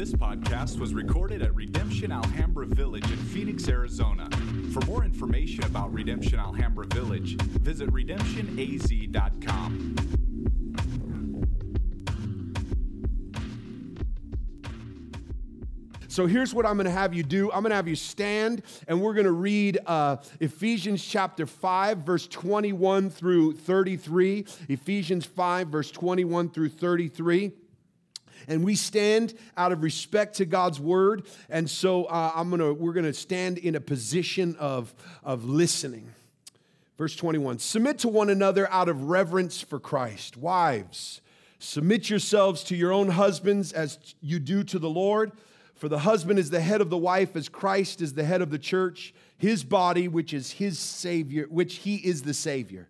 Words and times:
This 0.00 0.12
podcast 0.12 0.78
was 0.78 0.94
recorded 0.94 1.42
at 1.42 1.54
Redemption 1.54 2.10
Alhambra 2.10 2.64
Village 2.64 3.04
in 3.04 3.18
Phoenix, 3.18 3.68
Arizona. 3.68 4.30
For 4.72 4.80
more 4.86 5.04
information 5.04 5.62
about 5.64 5.92
Redemption 5.92 6.38
Alhambra 6.38 6.86
Village, 6.86 7.36
visit 7.36 7.90
redemptionaz.com. 7.90 9.96
So 16.08 16.26
here's 16.26 16.54
what 16.54 16.64
I'm 16.64 16.76
going 16.76 16.86
to 16.86 16.90
have 16.90 17.12
you 17.12 17.22
do. 17.22 17.52
I'm 17.52 17.60
going 17.60 17.68
to 17.68 17.76
have 17.76 17.86
you 17.86 17.94
stand, 17.94 18.62
and 18.88 19.02
we're 19.02 19.12
going 19.12 19.26
to 19.26 19.32
read 19.32 19.80
uh, 19.84 20.16
Ephesians 20.40 21.04
chapter 21.04 21.44
5, 21.44 21.98
verse 21.98 22.26
21 22.26 23.10
through 23.10 23.52
33. 23.52 24.46
Ephesians 24.70 25.26
5, 25.26 25.68
verse 25.68 25.90
21 25.90 26.48
through 26.48 26.70
33 26.70 27.52
and 28.48 28.64
we 28.64 28.74
stand 28.74 29.34
out 29.56 29.72
of 29.72 29.82
respect 29.82 30.36
to 30.36 30.44
God's 30.44 30.80
word. 30.80 31.26
And 31.48 31.68
so 31.68 32.04
uh, 32.04 32.32
I'm 32.34 32.50
gonna, 32.50 32.72
we're 32.72 32.92
going 32.92 33.06
to 33.06 33.14
stand 33.14 33.58
in 33.58 33.74
a 33.74 33.80
position 33.80 34.56
of, 34.58 34.94
of 35.22 35.44
listening. 35.44 36.12
Verse 37.00 37.16
21 37.16 37.58
Submit 37.58 37.98
to 38.00 38.08
one 38.08 38.28
another 38.28 38.70
out 38.70 38.90
of 38.90 39.04
reverence 39.04 39.62
for 39.62 39.80
Christ. 39.80 40.36
Wives, 40.36 41.22
submit 41.58 42.10
yourselves 42.10 42.62
to 42.64 42.76
your 42.76 42.92
own 42.92 43.08
husbands 43.08 43.72
as 43.72 44.14
you 44.20 44.38
do 44.38 44.62
to 44.64 44.78
the 44.78 44.90
Lord. 44.90 45.32
For 45.76 45.88
the 45.88 46.00
husband 46.00 46.38
is 46.38 46.50
the 46.50 46.60
head 46.60 46.82
of 46.82 46.90
the 46.90 46.98
wife, 46.98 47.34
as 47.36 47.48
Christ 47.48 48.02
is 48.02 48.12
the 48.12 48.24
head 48.24 48.42
of 48.42 48.50
the 48.50 48.58
church, 48.58 49.14
his 49.38 49.64
body, 49.64 50.08
which 50.08 50.34
is 50.34 50.50
his 50.50 50.78
Savior, 50.78 51.46
which 51.48 51.76
he 51.76 51.96
is 51.96 52.22
the 52.22 52.34
Savior. 52.34 52.89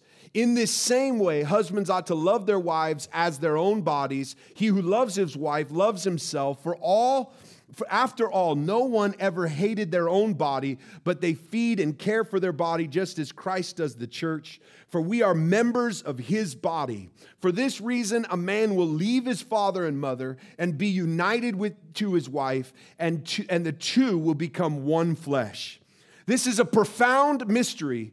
In 0.33 0.53
this 0.53 0.71
same 0.71 1.19
way, 1.19 1.43
husbands 1.43 1.89
ought 1.89 2.07
to 2.07 2.15
love 2.15 2.45
their 2.45 2.59
wives 2.59 3.09
as 3.11 3.39
their 3.39 3.57
own 3.57 3.81
bodies. 3.81 4.35
He 4.53 4.67
who 4.67 4.81
loves 4.81 5.15
his 5.15 5.35
wife 5.35 5.71
loves 5.71 6.03
himself. 6.03 6.63
For 6.63 6.75
all 6.77 7.33
for 7.73 7.87
after 7.89 8.29
all, 8.29 8.55
no 8.55 8.79
one 8.79 9.15
ever 9.19 9.47
hated 9.47 9.91
their 9.91 10.09
own 10.09 10.33
body, 10.33 10.77
but 11.03 11.21
they 11.21 11.33
feed 11.33 11.79
and 11.79 11.97
care 11.97 12.23
for 12.23 12.39
their 12.39 12.51
body 12.51 12.87
just 12.87 13.17
as 13.17 13.31
Christ 13.31 13.77
does 13.77 13.95
the 13.95 14.07
church. 14.07 14.59
For 14.89 14.99
we 14.99 15.21
are 15.21 15.33
members 15.33 16.01
of 16.01 16.19
his 16.19 16.53
body. 16.53 17.09
For 17.39 17.51
this 17.51 17.79
reason, 17.79 18.25
a 18.29 18.35
man 18.35 18.75
will 18.75 18.87
leave 18.87 19.25
his 19.25 19.41
father 19.41 19.85
and 19.85 19.99
mother 19.99 20.37
and 20.57 20.77
be 20.77 20.87
united 20.87 21.55
with, 21.55 21.93
to 21.93 22.13
his 22.13 22.27
wife, 22.27 22.73
and, 22.99 23.25
to, 23.27 23.45
and 23.49 23.65
the 23.65 23.71
two 23.71 24.17
will 24.17 24.35
become 24.35 24.85
one 24.85 25.15
flesh. 25.15 25.79
This 26.25 26.45
is 26.45 26.59
a 26.59 26.65
profound 26.65 27.47
mystery 27.47 28.11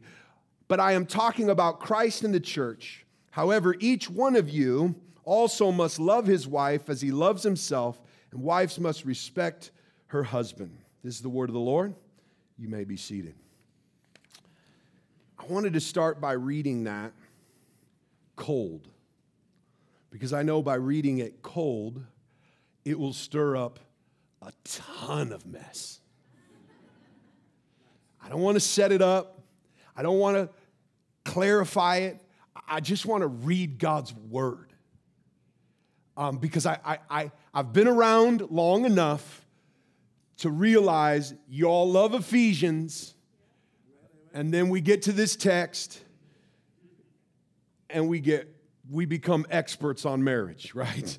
but 0.69 0.79
I 0.79 0.93
am 0.93 1.05
talking 1.05 1.49
about 1.49 1.81
Christ 1.81 2.23
and 2.23 2.33
the 2.33 2.39
church. 2.39 3.05
However, 3.31 3.75
each 3.79 4.09
one 4.09 4.37
of 4.37 4.47
you 4.47 4.95
also 5.25 5.71
must 5.71 5.99
love 5.99 6.25
his 6.25 6.47
wife 6.47 6.89
as 6.89 7.01
he 7.01 7.11
loves 7.11 7.43
himself, 7.43 8.01
and 8.31 8.41
wives 8.41 8.79
must 8.79 9.03
respect 9.03 9.71
her 10.07 10.23
husband. 10.23 10.77
This 11.03 11.15
is 11.15 11.21
the 11.21 11.29
word 11.29 11.49
of 11.49 11.53
the 11.53 11.59
Lord. 11.59 11.93
You 12.57 12.69
may 12.69 12.83
be 12.83 12.97
seated. 12.97 13.35
I 15.37 15.45
wanted 15.51 15.73
to 15.73 15.79
start 15.79 16.21
by 16.21 16.33
reading 16.33 16.83
that 16.85 17.13
cold, 18.35 18.87
because 20.11 20.33
I 20.33 20.43
know 20.43 20.61
by 20.61 20.75
reading 20.75 21.17
it 21.17 21.41
cold, 21.41 22.03
it 22.85 22.97
will 22.97 23.13
stir 23.13 23.57
up 23.57 23.79
a 24.41 24.51
ton 24.63 25.31
of 25.31 25.45
mess. 25.45 25.99
I 28.23 28.29
don't 28.29 28.41
want 28.41 28.55
to 28.55 28.61
set 28.61 28.91
it 28.91 29.01
up. 29.01 29.41
I 29.95 30.01
don't 30.01 30.19
want 30.19 30.37
to 30.37 30.49
clarify 31.29 31.97
it. 31.97 32.21
I 32.67 32.79
just 32.79 33.05
want 33.05 33.21
to 33.21 33.27
read 33.27 33.77
God's 33.77 34.13
word. 34.13 34.73
Um, 36.17 36.37
because 36.37 36.65
I, 36.65 36.79
I, 36.83 36.99
I, 37.09 37.31
I've 37.53 37.71
been 37.71 37.87
around 37.87 38.49
long 38.49 38.85
enough 38.85 39.45
to 40.37 40.49
realize 40.49 41.33
y'all 41.47 41.89
love 41.89 42.13
Ephesians, 42.13 43.13
and 44.33 44.53
then 44.53 44.69
we 44.69 44.81
get 44.81 45.03
to 45.03 45.11
this 45.11 45.35
text 45.35 46.01
and 47.89 48.07
we 48.09 48.19
get 48.19 48.53
we 48.89 49.05
become 49.05 49.45
experts 49.51 50.05
on 50.05 50.23
marriage, 50.23 50.73
right? 50.75 51.17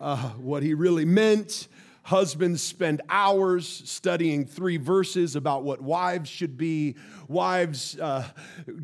Uh, 0.00 0.30
what 0.30 0.62
he 0.62 0.74
really 0.74 1.04
meant, 1.04 1.68
Husbands 2.04 2.60
spend 2.60 3.00
hours 3.08 3.66
studying 3.86 4.44
three 4.44 4.76
verses 4.76 5.36
about 5.36 5.64
what 5.64 5.80
wives 5.80 6.28
should 6.28 6.58
be. 6.58 6.96
Wives 7.28 7.98
uh, 7.98 8.28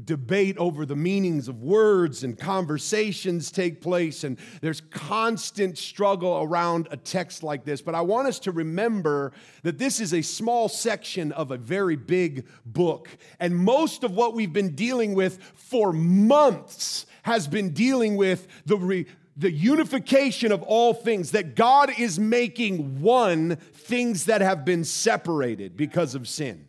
debate 0.06 0.56
over 0.56 0.86
the 0.86 0.97
meanings 0.97 1.47
of 1.47 1.62
words, 1.62 2.25
and 2.25 2.38
conversations 2.38 3.50
take 3.50 3.82
place, 3.82 4.25
and 4.25 4.38
there's 4.62 4.80
constant 4.80 5.76
struggle 5.76 6.42
around 6.42 6.88
a 6.91 6.97
text 6.97 7.42
like 7.42 7.62
this. 7.62 7.82
But 7.82 7.94
I 7.94 8.00
want 8.00 8.26
us 8.26 8.38
to 8.41 8.53
remember 8.53 9.32
that 9.64 9.76
this 9.76 10.00
is 10.00 10.14
a 10.14 10.22
small 10.22 10.70
section 10.70 11.30
of 11.32 11.50
a 11.50 11.59
very 11.59 11.97
big 11.97 12.47
book. 12.64 13.10
And 13.38 13.54
most 13.54 14.03
of 14.03 14.12
what 14.12 14.34
we've 14.34 14.53
been 14.53 14.75
dealing 14.75 15.12
with 15.12 15.42
for 15.54 15.92
months 15.92 17.04
has 17.22 17.47
been 17.47 17.75
dealing 17.75 18.16
with 18.16 18.47
the, 18.64 18.78
re- 18.78 19.06
the 19.41 19.51
unification 19.51 20.53
of 20.53 20.62
all 20.62 20.93
things, 20.93 21.31
that 21.31 21.55
God 21.55 21.91
is 21.99 22.19
making 22.19 23.01
one 23.01 23.56
things 23.56 24.27
that 24.27 24.43
have 24.43 24.67
been 24.67 24.84
separated 24.84 25.78
because 25.78 26.15
of 26.15 26.28
sin. 26.28 26.67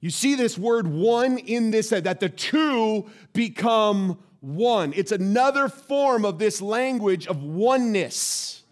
You 0.00 0.10
see 0.10 0.36
this 0.36 0.56
word 0.56 0.86
one 0.86 1.38
in 1.38 1.72
this, 1.72 1.90
that 1.90 2.20
the 2.20 2.28
two 2.28 3.10
become 3.32 4.18
one. 4.38 4.92
It's 4.94 5.10
another 5.10 5.68
form 5.68 6.24
of 6.24 6.38
this 6.38 6.62
language 6.62 7.26
of 7.26 7.42
oneness 7.42 8.62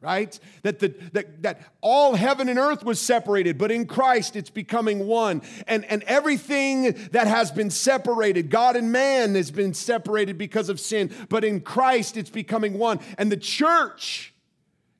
right? 0.00 0.38
That, 0.62 0.78
the, 0.78 0.94
that, 1.12 1.42
that 1.42 1.72
all 1.80 2.14
heaven 2.14 2.48
and 2.48 2.58
earth 2.58 2.84
was 2.84 2.98
separated, 2.98 3.58
but 3.58 3.70
in 3.70 3.86
Christ 3.86 4.34
it's 4.34 4.50
becoming 4.50 5.06
one. 5.06 5.42
And, 5.66 5.84
and 5.84 6.02
everything 6.04 6.92
that 7.12 7.26
has 7.26 7.50
been 7.50 7.70
separated, 7.70 8.50
God 8.50 8.76
and 8.76 8.92
man 8.92 9.34
has 9.34 9.50
been 9.50 9.74
separated 9.74 10.38
because 10.38 10.68
of 10.70 10.80
sin, 10.80 11.10
but 11.28 11.44
in 11.44 11.60
Christ 11.60 12.16
it's 12.16 12.30
becoming 12.30 12.78
one. 12.78 13.00
And 13.18 13.30
the 13.30 13.36
church 13.36 14.32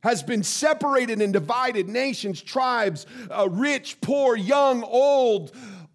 has 0.03 0.22
been 0.22 0.43
separated 0.43 1.21
and 1.22 1.33
divided 1.33 1.89
nations, 1.89 2.43
tribes, 2.43 3.06
uh, 3.31 3.49
rich, 3.50 4.00
poor, 4.00 4.37
young, 4.37 4.83
old. 4.83 5.53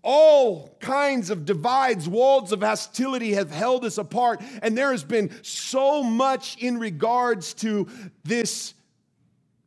All 0.08 0.78
kinds 0.80 1.32
of 1.32 1.46
divides, 1.46 2.08
walls 2.08 2.52
of 2.52 2.62
hostility 2.62 3.34
have 3.34 3.50
held 3.50 3.84
us 3.84 3.98
apart. 3.98 4.44
And 4.62 4.78
there 4.78 4.92
has 4.92 5.04
been 5.04 5.32
so 5.44 6.04
much 6.04 6.58
in 6.58 6.78
regards 6.78 7.56
to 7.56 7.88
this 8.24 8.76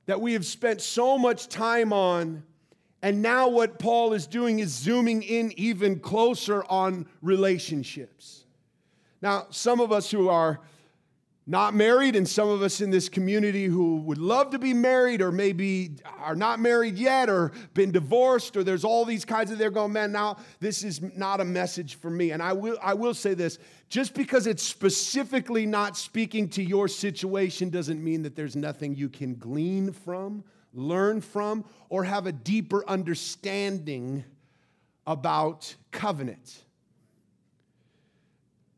that 0.09 0.23
we 0.23 0.33
have 0.33 0.47
spent 0.47 0.81
so 0.81 1.19
much 1.19 1.49
time 1.49 1.93
on. 1.93 2.43
And 3.03 3.21
now, 3.21 3.49
what 3.49 3.79
Paul 3.79 4.15
is 4.15 4.27
doing 4.27 4.59
is 4.59 4.71
zooming 4.71 5.23
in 5.23 5.53
even 5.59 6.01
closer 6.01 6.65
on 6.65 7.07
relationships. 7.21 8.47
Now, 9.21 9.49
some 9.51 9.81
of 9.81 9.93
us 9.93 10.11
who 10.11 10.31
are 10.31 10.61
not 11.51 11.75
married, 11.75 12.15
and 12.15 12.29
some 12.29 12.51
of 12.51 12.61
us 12.61 12.83
in 12.83 12.91
this 12.91 13.09
community 13.09 13.65
who 13.65 13.97
would 14.03 14.19
love 14.19 14.51
to 14.51 14.59
be 14.59 14.75
married, 14.75 15.23
or 15.23 15.33
maybe 15.33 15.93
are 16.19 16.37
not 16.37 16.61
married 16.61 16.99
yet, 16.99 17.31
or 17.31 17.53
been 17.73 17.91
divorced, 17.91 18.55
or 18.55 18.63
there's 18.63 18.85
all 18.85 19.07
these 19.07 19.25
kinds 19.25 19.51
of 19.51 19.57
they're 19.57 19.71
going, 19.71 19.91
man, 19.91 20.13
now 20.13 20.37
this 20.61 20.85
is 20.85 21.01
not 21.17 21.41
a 21.41 21.45
message 21.47 21.95
for 21.95 22.11
me. 22.11 22.33
And 22.33 22.43
I 22.43 22.53
will, 22.53 22.77
I 22.83 22.93
will 22.93 23.15
say 23.15 23.33
this 23.33 23.59
just 23.89 24.13
because 24.13 24.47
it's 24.47 24.63
specifically 24.63 25.65
not 25.65 25.97
speaking 25.97 26.51
to 26.51 26.63
your 26.63 26.87
situation 26.87 27.71
doesn't 27.71 28.05
mean 28.05 28.23
that 28.25 28.37
there's 28.37 28.55
nothing 28.55 28.95
you 28.95 29.09
can 29.09 29.35
glean 29.35 29.93
from, 29.93 30.45
learn 30.75 31.23
from, 31.23 31.65
or 31.89 32.05
have 32.05 32.27
a 32.27 32.33
deeper 32.33 32.87
understanding 32.87 34.23
about 35.07 35.75
covenant. 35.93 36.65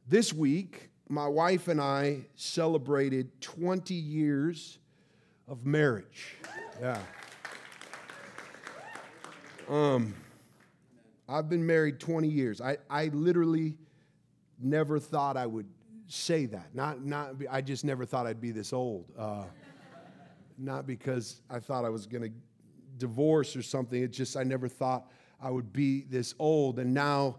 This 0.07 0.33
week, 0.33 0.90
my 1.11 1.27
wife 1.27 1.67
and 1.67 1.81
I 1.81 2.21
celebrated 2.37 3.41
20 3.41 3.95
years 3.95 4.79
of 5.49 5.67
marriage. 5.67 6.37
Yeah. 6.81 7.01
Um, 9.69 10.15
I've 11.29 11.49
been 11.49 11.67
married 11.67 11.99
20 11.99 12.29
years. 12.29 12.61
I, 12.61 12.79
I 12.89 13.07
literally 13.07 13.77
never 14.61 15.01
thought 15.01 15.37
I 15.37 15.47
would 15.47 15.67
say 16.07 16.47
that. 16.47 16.75
Not, 16.75 17.05
not, 17.05 17.35
I 17.51 17.61
just 17.61 17.85
never 17.85 18.05
thought 18.05 18.29
I'd 18.29 18.41
be 18.41 18.53
this 18.53 18.73
old. 18.73 19.07
Uh, 19.19 19.45
not 20.59 20.87
because 20.87 21.41
I 21.51 21.59
thought 21.59 21.85
I 21.85 21.89
was 21.89 22.07
going 22.07 22.23
to 22.23 22.31
divorce 22.99 23.57
or 23.57 23.63
something. 23.63 24.01
It 24.01 24.13
just, 24.13 24.37
I 24.37 24.45
never 24.45 24.69
thought 24.69 25.11
I 25.43 25.51
would 25.51 25.73
be 25.73 26.03
this 26.03 26.37
old. 26.39 26.79
And 26.79 26.95
now 26.95 27.39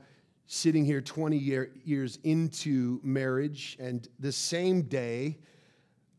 sitting 0.53 0.83
here 0.83 0.99
20 0.99 1.37
year, 1.37 1.71
years 1.85 2.19
into 2.25 2.99
marriage, 3.03 3.77
and 3.79 4.09
the 4.19 4.33
same 4.33 4.81
day, 4.81 5.37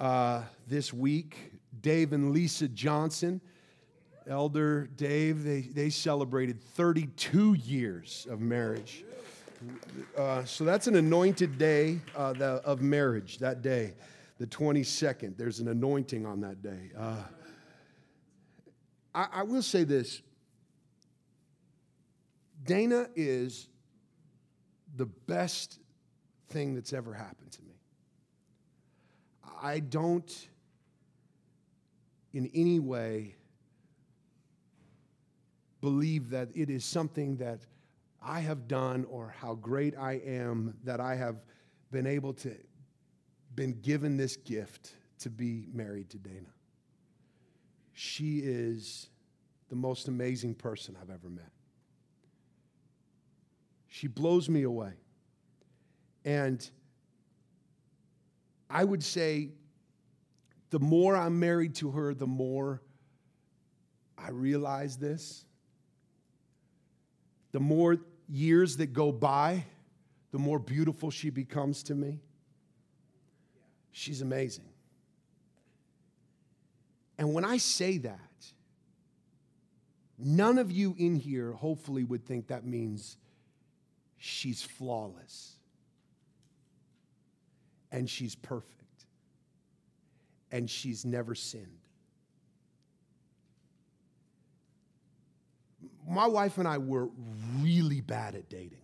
uh, 0.01 0.41
this 0.67 0.91
week, 0.91 1.53
Dave 1.83 2.15
and 2.15 2.33
Lisa 2.33 2.67
Johnson, 2.67 3.43
Elder 4.27 4.89
Dave, 4.97 5.45
they, 5.45 5.61
they 5.61 5.91
celebrated 5.91 6.63
32 6.63 7.53
years 7.53 8.27
of 8.31 8.41
marriage. 8.41 9.05
Uh, 10.17 10.43
so 10.47 10.65
that's 10.65 10.87
an 10.87 10.97
anointed 10.97 11.59
day 11.59 12.01
uh, 12.17 12.33
the, 12.33 12.47
of 12.65 12.81
marriage, 12.81 13.37
that 13.37 13.61
day, 13.61 13.93
the 14.39 14.47
22nd. 14.47 15.37
There's 15.37 15.61
an 15.61 15.69
anointing 15.69 16.25
on 16.25 16.41
that 16.41 16.63
day. 16.63 16.91
Uh, 16.99 17.17
I, 19.15 19.27
I 19.31 19.43
will 19.43 19.61
say 19.61 19.85
this 19.85 20.23
Dana 22.65 23.09
is 23.15 23.69
the 24.97 25.07
best 25.07 25.79
thing 26.49 26.75
that's 26.75 26.93
ever 26.93 27.15
happened 27.15 27.53
to 27.53 27.63
me. 27.63 27.75
I 29.63 29.81
don't 29.81 30.49
in 32.33 32.51
any 32.55 32.79
way 32.79 33.37
believe 35.81 36.31
that 36.31 36.49
it 36.55 36.71
is 36.71 36.85
something 36.85 37.37
that 37.37 37.61
I 38.23 38.41
have 38.41 38.69
done 38.69 39.05
or 39.09 39.35
how 39.37 39.55
great 39.55 39.97
I 39.97 40.21
am 40.25 40.75
that 40.85 41.01
I 41.01 41.17
have 41.17 41.45
been 41.91 42.07
able 42.07 42.33
to 42.35 42.55
been 43.55 43.81
given 43.83 44.17
this 44.17 44.37
gift 44.37 44.95
to 45.19 45.29
be 45.29 45.67
married 45.73 46.09
to 46.11 46.19
Dana. 46.19 46.49
She 47.93 48.39
is 48.39 49.11
the 49.69 49.77
most 49.77 50.09
amazing 50.09 50.55
person 50.55 50.97
I've 51.01 51.11
ever 51.11 51.29
met. 51.29 51.51
She 53.95 54.07
blows 54.07 54.49
me 54.49 54.63
away. 54.63 54.95
And 56.25 56.67
I 58.71 58.85
would 58.85 59.05
say 59.05 59.51
the 60.71 60.79
more 60.79 61.15
I'm 61.15 61.39
married 61.39 61.75
to 61.75 61.91
her, 61.91 62.15
the 62.15 62.27
more 62.27 62.81
I 64.17 64.31
realize 64.31 64.97
this. 64.97 65.45
The 67.51 67.61
more 67.61 67.99
years 68.31 68.79
that 68.79 68.95
go 68.95 69.13
by, 69.13 69.67
the 70.31 70.39
more 70.39 70.59
beautiful 70.59 71.11
she 71.11 71.29
becomes 71.29 71.83
to 71.83 71.95
me. 71.95 72.23
She's 73.91 74.23
amazing. 74.23 74.71
And 77.19 77.35
when 77.35 77.45
I 77.45 77.59
say 77.59 77.99
that, 77.99 78.47
none 80.19 80.57
of 80.57 80.71
you 80.71 80.95
in 80.97 81.15
here 81.15 81.53
hopefully 81.53 82.05
would 82.05 82.25
think 82.25 82.47
that 82.47 82.65
means 82.65 83.19
she's 84.25 84.63
flawless 84.63 85.57
and 87.91 88.09
she's 88.09 88.37
perfect 88.37 89.07
and 90.53 90.71
she's 90.71 91.05
never 91.05 91.35
sinned. 91.35 91.67
My 96.09 96.29
wife 96.29 96.59
and 96.59 96.69
I 96.69 96.79
were 96.79 97.09
really 97.61 98.01
bad 98.01 98.37
at 98.37 98.49
dating. 98.49 98.79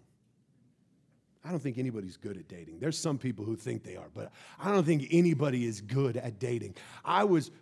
I 1.45 1.51
don't 1.51 1.61
think 1.61 1.79
anybody's 1.79 2.17
good 2.17 2.37
at 2.37 2.49
dating. 2.49 2.81
There's 2.81 2.99
some 2.99 3.17
people 3.17 3.45
who 3.45 3.55
think 3.55 3.85
they 3.85 3.95
are, 3.95 4.11
but 4.13 4.33
I 4.59 4.73
don't 4.73 4.85
think 4.85 5.07
anybody 5.13 5.67
is 5.67 5.81
good 5.81 6.17
at 6.17 6.41
dating. 6.41 6.75
I 7.05 7.23
was 7.23 7.53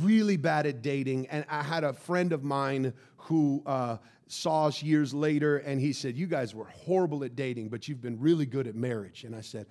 really 0.00 0.36
bad 0.36 0.66
at 0.66 0.82
dating, 0.82 1.26
and 1.28 1.44
I 1.48 1.62
had 1.62 1.84
a 1.84 1.92
friend 1.92 2.32
of 2.32 2.44
mine 2.44 2.92
who 3.16 3.62
uh, 3.66 3.96
saw 4.26 4.66
us 4.66 4.82
years 4.82 5.12
later, 5.12 5.58
and 5.58 5.80
he 5.80 5.92
said, 5.92 6.16
You 6.16 6.26
guys 6.26 6.54
were 6.54 6.66
horrible 6.66 7.24
at 7.24 7.36
dating, 7.36 7.68
but 7.68 7.88
you've 7.88 8.00
been 8.00 8.18
really 8.20 8.46
good 8.46 8.66
at 8.66 8.74
marriage. 8.74 9.24
And 9.24 9.34
I 9.34 9.40
said, 9.40 9.66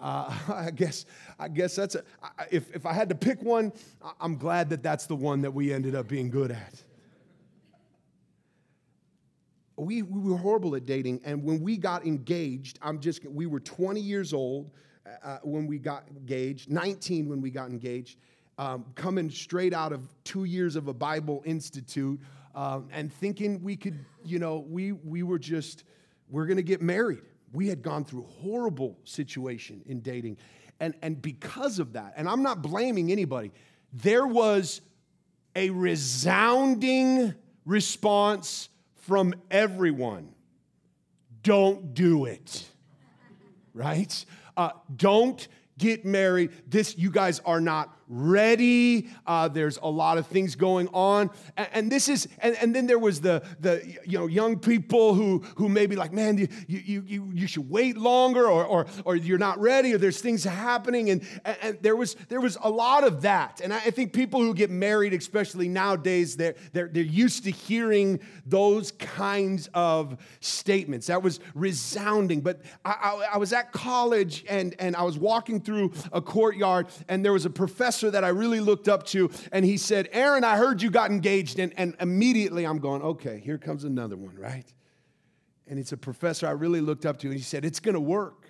uh, 0.00 0.34
I 0.48 0.70
guess 0.70 1.04
I 1.38 1.48
guess 1.48 1.74
that's 1.76 1.94
a, 1.94 2.02
if 2.50 2.74
if 2.74 2.86
I 2.86 2.92
had 2.92 3.08
to 3.08 3.14
pick 3.14 3.42
one, 3.42 3.72
I'm 4.20 4.36
glad 4.36 4.70
that 4.70 4.82
that's 4.82 5.06
the 5.06 5.16
one 5.16 5.42
that 5.42 5.52
we 5.52 5.72
ended 5.72 5.94
up 5.94 6.08
being 6.08 6.30
good 6.30 6.50
at. 6.50 6.82
We, 9.76 10.02
we 10.02 10.30
were 10.30 10.36
horrible 10.36 10.76
at 10.76 10.84
dating, 10.84 11.22
and 11.24 11.42
when 11.42 11.62
we 11.62 11.78
got 11.78 12.04
engaged, 12.04 12.78
I'm 12.82 13.00
just 13.00 13.24
we 13.24 13.46
were 13.46 13.60
20 13.60 13.98
years 13.98 14.34
old 14.34 14.70
uh, 15.22 15.38
when 15.42 15.66
we 15.66 15.78
got 15.78 16.04
engaged, 16.08 16.70
19 16.70 17.28
when 17.28 17.40
we 17.40 17.50
got 17.50 17.70
engaged, 17.70 18.18
um, 18.60 18.84
coming 18.94 19.30
straight 19.30 19.72
out 19.72 19.90
of 19.90 20.06
two 20.22 20.44
years 20.44 20.76
of 20.76 20.86
a 20.86 20.92
Bible 20.92 21.42
institute, 21.46 22.20
um, 22.54 22.88
and 22.92 23.10
thinking 23.10 23.62
we 23.62 23.74
could, 23.74 23.98
you 24.22 24.38
know, 24.38 24.58
we 24.68 24.92
we 24.92 25.22
were 25.22 25.38
just 25.38 25.84
we're 26.28 26.44
going 26.44 26.58
to 26.58 26.62
get 26.62 26.82
married. 26.82 27.22
We 27.52 27.68
had 27.68 27.82
gone 27.82 28.04
through 28.04 28.22
horrible 28.42 28.98
situation 29.04 29.82
in 29.86 30.00
dating. 30.00 30.36
And, 30.82 30.94
and 31.02 31.20
because 31.20 31.78
of 31.78 31.92
that 31.92 32.14
and 32.16 32.26
i'm 32.26 32.42
not 32.42 32.62
blaming 32.62 33.12
anybody 33.12 33.52
there 33.92 34.26
was 34.26 34.80
a 35.54 35.68
resounding 35.68 37.34
response 37.66 38.70
from 39.02 39.34
everyone. 39.50 40.30
Don't 41.42 41.92
do 41.92 42.24
it 42.24 42.64
right? 43.74 44.24
Uh, 44.56 44.70
don't 44.94 45.46
get 45.78 46.04
married. 46.04 46.50
This 46.68 46.96
you 46.96 47.10
guys 47.10 47.40
are 47.40 47.60
not 47.60 47.96
ready. 48.10 49.08
Uh, 49.24 49.46
there's 49.46 49.78
a 49.82 49.88
lot 49.88 50.18
of 50.18 50.26
things 50.26 50.56
going 50.56 50.88
on. 50.88 51.30
And, 51.56 51.68
and 51.72 51.92
this 51.92 52.08
is, 52.08 52.26
and, 52.40 52.56
and, 52.56 52.74
then 52.74 52.88
there 52.88 52.98
was 52.98 53.20
the, 53.20 53.42
the 53.60 53.82
you 54.04 54.18
know, 54.18 54.26
young 54.26 54.58
people 54.58 55.14
who, 55.14 55.38
who 55.56 55.68
may 55.68 55.86
be 55.86 55.94
like, 55.94 56.12
man, 56.12 56.36
you, 56.36 56.48
you, 56.66 57.04
you, 57.06 57.30
you 57.32 57.46
should 57.46 57.70
wait 57.70 57.96
longer 57.96 58.46
or, 58.48 58.64
or, 58.64 58.86
or 59.04 59.14
you're 59.14 59.38
not 59.38 59.60
ready 59.60 59.94
or 59.94 59.98
there's 59.98 60.20
things 60.20 60.42
happening. 60.42 61.10
And, 61.10 61.22
and 61.62 61.78
there, 61.82 61.94
was, 61.94 62.16
there 62.28 62.40
was 62.40 62.58
a 62.62 62.68
lot 62.68 63.04
of 63.04 63.22
that. 63.22 63.60
And 63.62 63.72
I 63.72 63.78
think 63.78 64.12
people 64.12 64.40
who 64.40 64.54
get 64.54 64.70
married, 64.70 65.14
especially 65.14 65.68
nowadays, 65.68 66.36
they're, 66.36 66.56
they're, 66.72 66.88
they're 66.88 67.04
used 67.04 67.44
to 67.44 67.50
hearing 67.52 68.18
those 68.44 68.90
kinds 68.92 69.68
of 69.72 70.16
statements. 70.40 71.06
That 71.06 71.22
was 71.22 71.38
resounding. 71.54 72.40
But 72.40 72.60
I, 72.84 72.90
I, 72.90 73.28
I 73.34 73.36
was 73.38 73.52
at 73.52 73.70
college 73.70 74.44
and, 74.48 74.74
and 74.80 74.96
I 74.96 75.04
was 75.04 75.16
walking 75.16 75.60
through 75.60 75.92
a 76.12 76.20
courtyard 76.20 76.88
and 77.08 77.24
there 77.24 77.32
was 77.32 77.46
a 77.46 77.50
professor 77.50 77.99
that 78.08 78.22
I 78.22 78.28
really 78.28 78.60
looked 78.60 78.88
up 78.88 79.04
to, 79.06 79.32
and 79.50 79.64
he 79.64 79.76
said, 79.76 80.08
Aaron, 80.12 80.44
I 80.44 80.56
heard 80.56 80.80
you 80.80 80.90
got 80.90 81.10
engaged. 81.10 81.58
And, 81.58 81.74
and 81.76 81.96
immediately 81.98 82.64
I'm 82.64 82.78
going, 82.78 83.02
okay, 83.02 83.40
here 83.44 83.58
comes 83.58 83.82
another 83.82 84.16
one, 84.16 84.36
right? 84.36 84.72
And 85.66 85.76
it's 85.76 85.90
a 85.90 85.96
professor 85.96 86.46
I 86.46 86.52
really 86.52 86.80
looked 86.80 87.04
up 87.04 87.18
to, 87.18 87.26
and 87.26 87.36
he 87.36 87.42
said, 87.42 87.64
it's 87.64 87.80
gonna 87.80 87.98
work. 87.98 88.48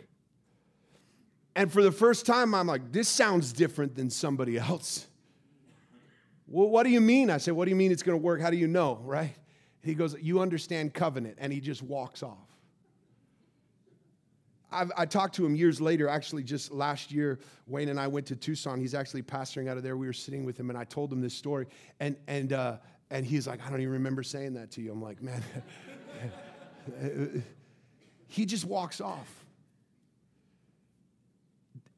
And 1.57 1.73
for 1.73 1.83
the 1.83 1.93
first 1.93 2.27
time, 2.27 2.55
I'm 2.55 2.67
like, 2.67 2.93
this 2.93 3.09
sounds 3.09 3.55
different 3.55 3.95
than 3.97 4.11
somebody 4.11 4.59
else. 4.59 5.07
Well, 6.47 6.69
what 6.69 6.83
do 6.83 6.91
you 6.91 7.01
mean? 7.01 7.31
I 7.31 7.39
said, 7.39 7.55
what 7.55 7.65
do 7.65 7.71
you 7.71 7.77
mean 7.77 7.91
it's 7.91 8.03
gonna 8.03 8.19
work? 8.19 8.43
How 8.43 8.51
do 8.51 8.57
you 8.59 8.69
know, 8.69 9.01
right? 9.03 9.35
He 9.83 9.95
goes, 9.95 10.15
you 10.21 10.41
understand 10.41 10.93
covenant, 10.93 11.39
and 11.39 11.53
he 11.53 11.61
just 11.61 11.83
walks 11.83 12.23
off. 12.23 12.50
I've, 14.73 14.93
i 14.97 15.05
talked 15.05 15.35
to 15.37 15.47
him 15.47 15.55
years 15.55 15.81
later, 15.81 16.09
actually, 16.09 16.43
just 16.43 16.73
last 16.73 17.11
year. 17.11 17.41
Wayne 17.67 17.89
and 17.89 17.99
I 17.99 18.07
went 18.07 18.27
to 18.27 18.37
Tucson. 18.37 18.81
He's 18.81 18.95
actually 18.95 19.23
pastoring 19.23 19.69
out 19.69 19.77
of 19.77 19.83
there. 19.83 19.97
We 19.97 20.07
were 20.07 20.13
sitting 20.13 20.45
with 20.45 20.59
him, 20.59 20.71
and 20.71 20.79
I 20.79 20.85
told 20.85 21.13
him 21.13 21.21
this 21.21 21.35
story. 21.35 21.67
And, 21.99 22.17
and, 22.27 22.53
uh, 22.53 22.77
and 23.11 23.27
he's 23.27 23.47
like, 23.47 23.61
I 23.67 23.71
don't 23.71 23.81
even 23.81 23.93
remember 23.93 24.23
saying 24.23 24.55
that 24.55 24.71
to 24.73 24.81
you. 24.81 24.93
I'm 24.93 25.03
like, 25.03 25.23
man. 25.23 25.43
he 28.29 28.47
just 28.47 28.65
walks 28.65 29.01
off. 29.01 29.29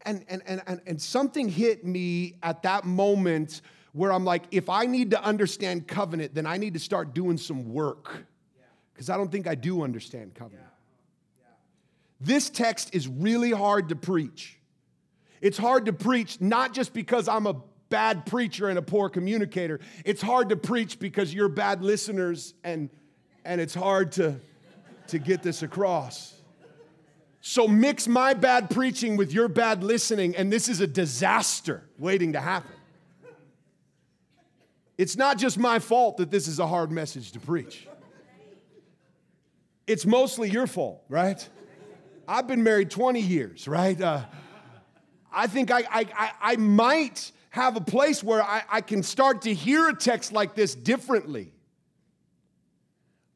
And, 0.05 0.25
and, 0.29 0.43
and, 0.47 0.62
and, 0.67 0.81
and 0.87 1.00
something 1.00 1.49
hit 1.49 1.85
me 1.85 2.38
at 2.43 2.62
that 2.62 2.85
moment 2.85 3.61
where 3.93 4.12
I'm 4.12 4.25
like, 4.25 4.45
if 4.50 4.69
I 4.69 4.87
need 4.87 5.11
to 5.11 5.23
understand 5.23 5.87
covenant, 5.87 6.35
then 6.35 6.47
I 6.47 6.57
need 6.57 6.75
to 6.75 6.81
start 6.81 7.14
doing 7.14 7.37
some 7.37 7.73
work. 7.73 8.26
Because 8.93 9.11
I 9.11 9.17
don't 9.17 9.31
think 9.31 9.47
I 9.47 9.55
do 9.55 9.83
understand 9.83 10.35
covenant. 10.35 10.67
This 12.23 12.50
text 12.50 12.95
is 12.95 13.09
really 13.09 13.50
hard 13.50 13.88
to 13.88 13.97
preach. 13.97 14.59
It's 15.41 15.59
hard 15.59 15.87
to 15.87 15.93
preach 15.93 16.41
not 16.41 16.73
just 16.73 16.93
because 16.93 17.26
I'm 17.26 17.47
a 17.47 17.57
bad 17.88 18.26
preacher 18.26 18.69
and 18.69 18.79
a 18.79 18.83
poor 18.83 19.09
communicator. 19.09 19.81
It's 20.05 20.23
hard 20.23 20.50
to 20.50 20.57
preach 20.57 21.00
because 21.00 21.35
you're 21.35 21.49
bad 21.49 21.83
listeners 21.83 22.55
and, 22.62 22.91
and 23.45 23.61
it's 23.61 23.75
hard 23.75 24.12
to, 24.12 24.41
to 25.09 25.19
get 25.19 25.43
this 25.43 25.62
across. 25.62 26.35
So 27.41 27.67
mix 27.67 28.07
my 28.07 28.35
bad 28.35 28.71
preaching 28.71 29.17
with 29.17 29.33
your 29.33 29.49
bad 29.49 29.83
listening, 29.83 30.37
and 30.37 30.52
this 30.52 30.69
is 30.69 30.81
a 30.81 30.87
disaster 30.87 31.83
waiting 31.99 32.35
to 32.35 32.41
happen. 32.41 32.71
It's 34.97 35.17
not 35.17 35.38
just 35.38 35.59
my 35.59 35.81
fault 35.81 36.19
that 36.19 36.31
this 36.31 36.47
is 36.47 36.61
a 36.61 36.67
hard 36.69 36.93
message 36.93 37.33
to 37.33 37.41
preach. 37.41 37.88
It's 39.88 40.07
mostly 40.07 40.49
your 40.49 40.69
fault, 40.69 41.02
right? 41.09 41.49
I've 42.29 42.47
been 42.47 42.62
married 42.62 42.91
20 42.91 43.21
years, 43.21 43.67
right? 43.67 44.00
Uh, 44.00 44.23
I 45.33 45.47
think 45.47 45.71
I, 45.71 45.85
I, 45.91 46.33
I, 46.41 46.57
might 46.57 47.33
have 47.50 47.76
a 47.76 47.81
place 47.81 48.23
where 48.23 48.43
I, 48.43 48.62
I 48.69 48.81
can 48.81 49.02
start 49.02 49.43
to 49.43 49.55
hear 49.55 49.88
a 49.88 49.95
text 49.95 50.33
like 50.33 50.55
this 50.55 50.75
differently. 50.75 51.52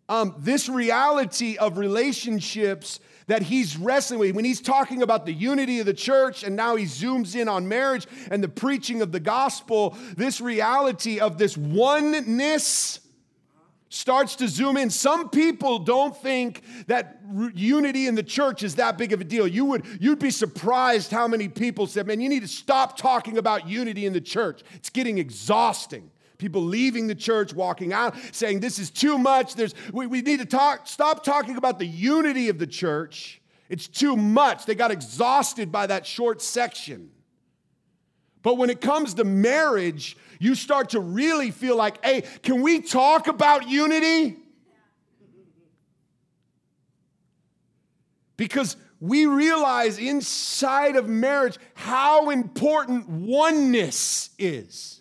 Um, 0.09 0.35
this 0.39 0.69
reality 0.69 1.57
of 1.57 1.79
relationships 1.79 3.01
that 3.27 3.43
he's 3.43 3.77
wrestling 3.77 4.21
with. 4.21 4.37
When 4.37 4.45
he's 4.45 4.61
talking 4.61 5.03
about 5.03 5.27
the 5.27 5.33
unity 5.33 5.81
of 5.81 5.87
the 5.87 5.95
church 5.95 6.45
and 6.45 6.55
now 6.55 6.77
he 6.77 6.85
zooms 6.85 7.35
in 7.35 7.49
on 7.49 7.67
marriage 7.67 8.07
and 8.31 8.43
the 8.43 8.49
preaching 8.49 9.03
of 9.03 9.11
the 9.11 9.19
gospel, 9.19 9.97
this 10.17 10.41
reality 10.41 11.19
of 11.19 11.39
this 11.39 11.57
oneness 11.57 13.01
starts 13.89 14.37
to 14.37 14.49
zoom 14.49 14.77
in. 14.77 14.91
Some 14.91 15.31
people 15.31 15.79
don't 15.79 16.17
think 16.17 16.63
that 16.87 17.21
unity 17.55 18.07
in 18.07 18.15
the 18.15 18.23
church 18.23 18.63
is 18.63 18.77
that 18.77 18.99
big 18.99 19.13
of 19.13 19.21
a 19.21 19.25
deal. 19.25 19.47
You 19.47 19.65
would 19.67 19.87
you'd 20.01 20.19
be 20.19 20.31
surprised 20.31 21.11
how 21.11 21.29
many 21.29 21.49
people 21.49 21.87
said, 21.87 22.07
"Man, 22.07 22.21
you 22.21 22.29
need 22.29 22.43
to 22.43 22.49
stop 22.49 22.97
talking 22.97 23.39
about 23.39 23.69
unity 23.69 24.07
in 24.07 24.13
the 24.13 24.21
church. 24.21 24.63
It's 24.75 24.91
getting 24.91 25.19
exhausting." 25.19 26.11
People 26.39 26.63
leaving 26.63 27.07
the 27.07 27.15
church, 27.15 27.55
walking 27.55 27.95
out, 27.95 28.15
saying, 28.33 28.61
This 28.61 28.79
is 28.79 28.91
too 28.91 29.17
much. 29.17 29.55
There's, 29.55 29.75
we, 29.93 30.07
we 30.07 30.21
need 30.21 30.41
to 30.41 30.45
talk, 30.45 30.87
stop 30.87 31.25
talking 31.25 31.57
about 31.57 31.79
the 31.79 31.87
unity 31.87 32.51
of 32.51 32.59
the 32.59 32.67
church. 32.67 33.41
It's 33.69 33.89
too 33.89 34.17
much. 34.17 34.67
They 34.67 34.75
got 34.75 34.91
exhausted 34.91 35.73
by 35.73 35.87
that 35.87 36.07
short 36.07 36.43
section. 36.43 37.11
But 38.43 38.59
when 38.59 38.71
it 38.71 38.81
comes 38.81 39.15
to 39.15 39.25
marriage, 39.25 40.17
you 40.39 40.55
start 40.55 40.91
to 40.91 41.01
really 41.01 41.51
feel 41.51 41.77
like, 41.77 42.05
hey, 42.05 42.23
can 42.43 42.63
we 42.63 42.81
talk 42.81 43.29
about 43.29 43.69
unity? 43.69 44.37
Because 48.37 48.77
we 49.01 49.27
realize 49.27 49.99
inside 49.99 50.97
of 50.97 51.09
marriage 51.09 51.59
how 51.75 52.31
important 52.31 53.09
oneness 53.09 54.31
is. 54.39 55.01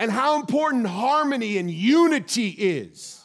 And 0.00 0.12
how 0.12 0.38
important 0.38 0.86
harmony 0.86 1.58
and 1.58 1.68
unity 1.68 2.50
is. 2.50 3.24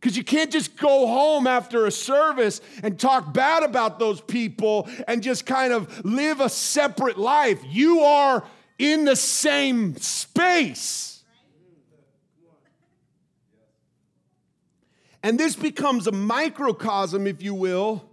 Because 0.00 0.16
you 0.16 0.24
can't 0.24 0.50
just 0.50 0.76
go 0.76 1.06
home 1.06 1.46
after 1.46 1.86
a 1.86 1.90
service 1.92 2.60
and 2.82 2.98
talk 2.98 3.32
bad 3.32 3.62
about 3.62 3.98
those 3.98 4.20
people 4.20 4.88
and 5.06 5.22
just 5.22 5.46
kind 5.46 5.72
of 5.72 6.04
live 6.04 6.40
a 6.40 6.48
separate 6.48 7.18
life. 7.18 7.60
You 7.64 8.00
are 8.00 8.44
in 8.78 9.04
the 9.04 9.16
same 9.16 9.96
space. 9.96 11.24
And 15.22 15.40
this 15.40 15.56
becomes 15.56 16.06
a 16.06 16.12
microcosm, 16.12 17.26
if 17.26 17.42
you 17.42 17.52
will. 17.52 18.08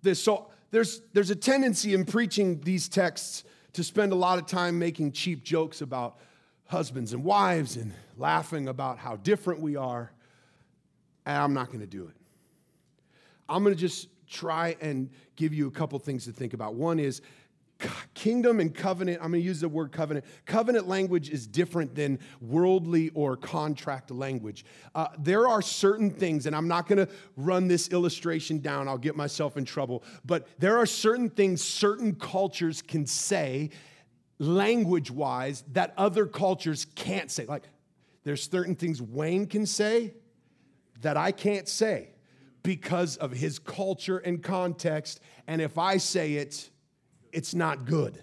This, 0.00 0.22
so 0.22 0.48
there's, 0.70 1.02
there's 1.12 1.30
a 1.30 1.36
tendency 1.36 1.92
in 1.92 2.04
preaching 2.04 2.60
these 2.60 2.88
texts 2.88 3.44
to 3.74 3.84
spend 3.84 4.12
a 4.12 4.14
lot 4.14 4.38
of 4.38 4.46
time 4.46 4.78
making 4.78 5.12
cheap 5.12 5.44
jokes 5.44 5.82
about 5.82 6.18
husbands 6.66 7.12
and 7.12 7.24
wives 7.24 7.76
and 7.76 7.92
laughing 8.16 8.68
about 8.68 8.98
how 8.98 9.16
different 9.16 9.60
we 9.60 9.76
are. 9.76 10.10
And 11.26 11.36
I'm 11.36 11.52
not 11.52 11.66
going 11.66 11.80
to 11.80 11.86
do 11.86 12.06
it. 12.06 12.16
I'm 13.48 13.62
going 13.62 13.74
to 13.74 13.80
just 13.80 14.08
try 14.26 14.76
and 14.80 15.10
give 15.36 15.52
you 15.52 15.68
a 15.68 15.70
couple 15.70 15.98
things 15.98 16.24
to 16.24 16.32
think 16.32 16.54
about. 16.54 16.74
One 16.74 16.98
is 16.98 17.22
kingdom 18.14 18.58
and 18.60 18.74
covenant, 18.74 19.18
I'm 19.22 19.30
going 19.30 19.40
to 19.40 19.46
use 19.46 19.60
the 19.60 19.68
word 19.68 19.92
covenant. 19.92 20.26
Covenant 20.46 20.88
language 20.88 21.30
is 21.30 21.46
different 21.46 21.94
than 21.94 22.18
worldly 22.40 23.10
or 23.10 23.36
contract 23.36 24.10
language. 24.10 24.64
Uh, 24.94 25.08
there 25.18 25.46
are 25.48 25.62
certain 25.62 26.10
things, 26.10 26.46
and 26.46 26.56
I'm 26.56 26.68
not 26.68 26.88
going 26.88 27.06
to 27.06 27.12
run 27.36 27.68
this 27.68 27.88
illustration 27.88 28.58
down, 28.58 28.88
I'll 28.88 28.98
get 28.98 29.16
myself 29.16 29.56
in 29.56 29.64
trouble, 29.64 30.02
but 30.24 30.48
there 30.58 30.78
are 30.78 30.86
certain 30.86 31.30
things 31.30 31.62
certain 31.62 32.14
cultures 32.14 32.82
can 32.82 33.06
say 33.06 33.70
language 34.38 35.10
wise 35.10 35.64
that 35.72 35.94
other 35.96 36.26
cultures 36.26 36.86
can't 36.94 37.30
say. 37.30 37.44
Like, 37.46 37.64
there's 38.24 38.42
certain 38.42 38.74
things 38.74 39.00
Wayne 39.00 39.46
can 39.46 39.66
say 39.66 40.14
that 41.00 41.16
I 41.16 41.32
can't 41.32 41.68
say 41.68 42.10
because 42.62 43.16
of 43.16 43.32
his 43.32 43.58
culture 43.58 44.18
and 44.18 44.42
context. 44.42 45.20
And 45.46 45.62
if 45.62 45.78
I 45.78 45.96
say 45.96 46.34
it, 46.34 46.70
it's 47.38 47.54
not 47.54 47.86
good 47.86 48.18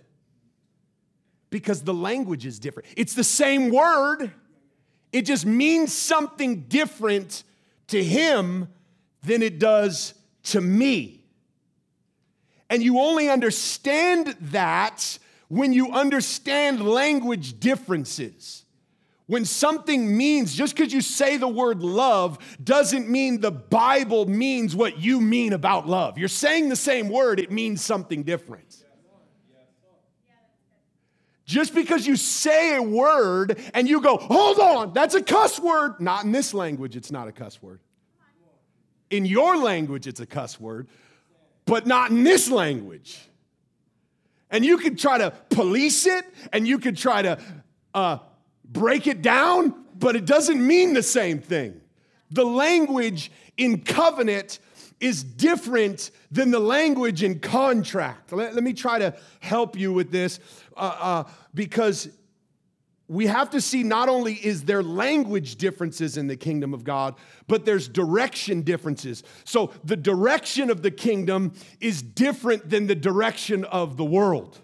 because 1.49 1.81
the 1.81 1.93
language 1.93 2.45
is 2.45 2.59
different. 2.59 2.89
It's 2.97 3.13
the 3.13 3.23
same 3.23 3.69
word, 3.71 4.29
it 5.13 5.21
just 5.21 5.45
means 5.45 5.93
something 5.93 6.63
different 6.63 7.43
to 7.87 8.03
him 8.03 8.67
than 9.23 9.41
it 9.41 9.57
does 9.57 10.13
to 10.43 10.59
me. 10.59 11.23
And 12.69 12.83
you 12.83 12.99
only 12.99 13.29
understand 13.29 14.35
that 14.41 15.17
when 15.47 15.71
you 15.71 15.93
understand 15.93 16.85
language 16.85 17.57
differences. 17.59 18.65
When 19.27 19.45
something 19.45 20.15
means, 20.15 20.53
just 20.53 20.75
because 20.75 20.93
you 20.93 21.01
say 21.01 21.37
the 21.37 21.47
word 21.47 21.81
love 21.81 22.37
doesn't 22.63 23.09
mean 23.09 23.39
the 23.39 23.51
Bible 23.51 24.27
means 24.27 24.75
what 24.75 24.99
you 24.99 25.21
mean 25.21 25.53
about 25.53 25.87
love. 25.87 26.17
You're 26.17 26.27
saying 26.27 26.69
the 26.69 26.75
same 26.75 27.07
word, 27.09 27.39
it 27.39 27.51
means 27.51 27.81
something 27.81 28.23
different. 28.23 28.84
Just 31.45 31.75
because 31.75 32.07
you 32.07 32.15
say 32.15 32.75
a 32.75 32.81
word 32.81 33.59
and 33.75 33.87
you 33.87 34.01
go, 34.01 34.17
hold 34.17 34.59
on, 34.59 34.93
that's 34.93 35.13
a 35.13 35.21
cuss 35.21 35.59
word. 35.59 35.99
Not 35.99 36.25
in 36.25 36.31
this 36.31 36.53
language, 36.53 36.95
it's 36.95 37.11
not 37.11 37.27
a 37.27 37.31
cuss 37.31 37.61
word. 37.61 37.79
In 39.11 39.25
your 39.25 39.57
language, 39.57 40.07
it's 40.07 40.19
a 40.19 40.25
cuss 40.25 40.59
word, 40.59 40.87
but 41.65 41.85
not 41.85 42.09
in 42.09 42.23
this 42.23 42.49
language. 42.49 43.19
And 44.49 44.65
you 44.65 44.77
could 44.77 44.97
try 44.97 45.19
to 45.19 45.31
police 45.49 46.07
it 46.07 46.25
and 46.51 46.67
you 46.67 46.79
could 46.79 46.97
try 46.97 47.21
to 47.21 47.39
uh, 47.93 48.17
break 48.63 49.05
it 49.05 49.21
down, 49.21 49.85
but 49.97 50.15
it 50.15 50.25
doesn't 50.25 50.65
mean 50.65 50.93
the 50.93 51.03
same 51.03 51.39
thing. 51.39 51.79
The 52.31 52.45
language 52.45 53.31
in 53.57 53.81
covenant 53.81 54.59
is 54.99 55.23
different 55.23 56.11
than 56.31 56.51
the 56.51 56.59
language 56.59 57.21
in 57.21 57.39
contract. 57.39 58.31
Let, 58.31 58.55
let 58.55 58.63
me 58.63 58.73
try 58.73 58.99
to 58.99 59.15
help 59.41 59.77
you 59.77 59.93
with 59.93 60.11
this 60.11 60.39
uh, 60.75 60.97
uh, 60.99 61.23
because 61.53 62.09
we 63.07 63.27
have 63.27 63.51
to 63.51 63.61
see 63.61 63.83
not 63.83 64.09
only 64.09 64.33
is 64.33 64.63
there 64.63 64.81
language 64.81 65.57
differences 65.57 66.17
in 66.17 66.27
the 66.27 66.35
kingdom 66.35 66.73
of 66.73 66.83
God, 66.83 67.15
but 67.47 67.65
there's 67.65 67.87
direction 67.87 68.63
differences. 68.63 69.23
So 69.43 69.71
the 69.83 69.95
direction 69.95 70.69
of 70.69 70.81
the 70.81 70.91
kingdom 70.91 71.53
is 71.79 72.01
different 72.01 72.69
than 72.69 72.87
the 72.87 72.95
direction 72.95 73.63
of 73.65 73.97
the 73.97 74.05
world. 74.05 74.59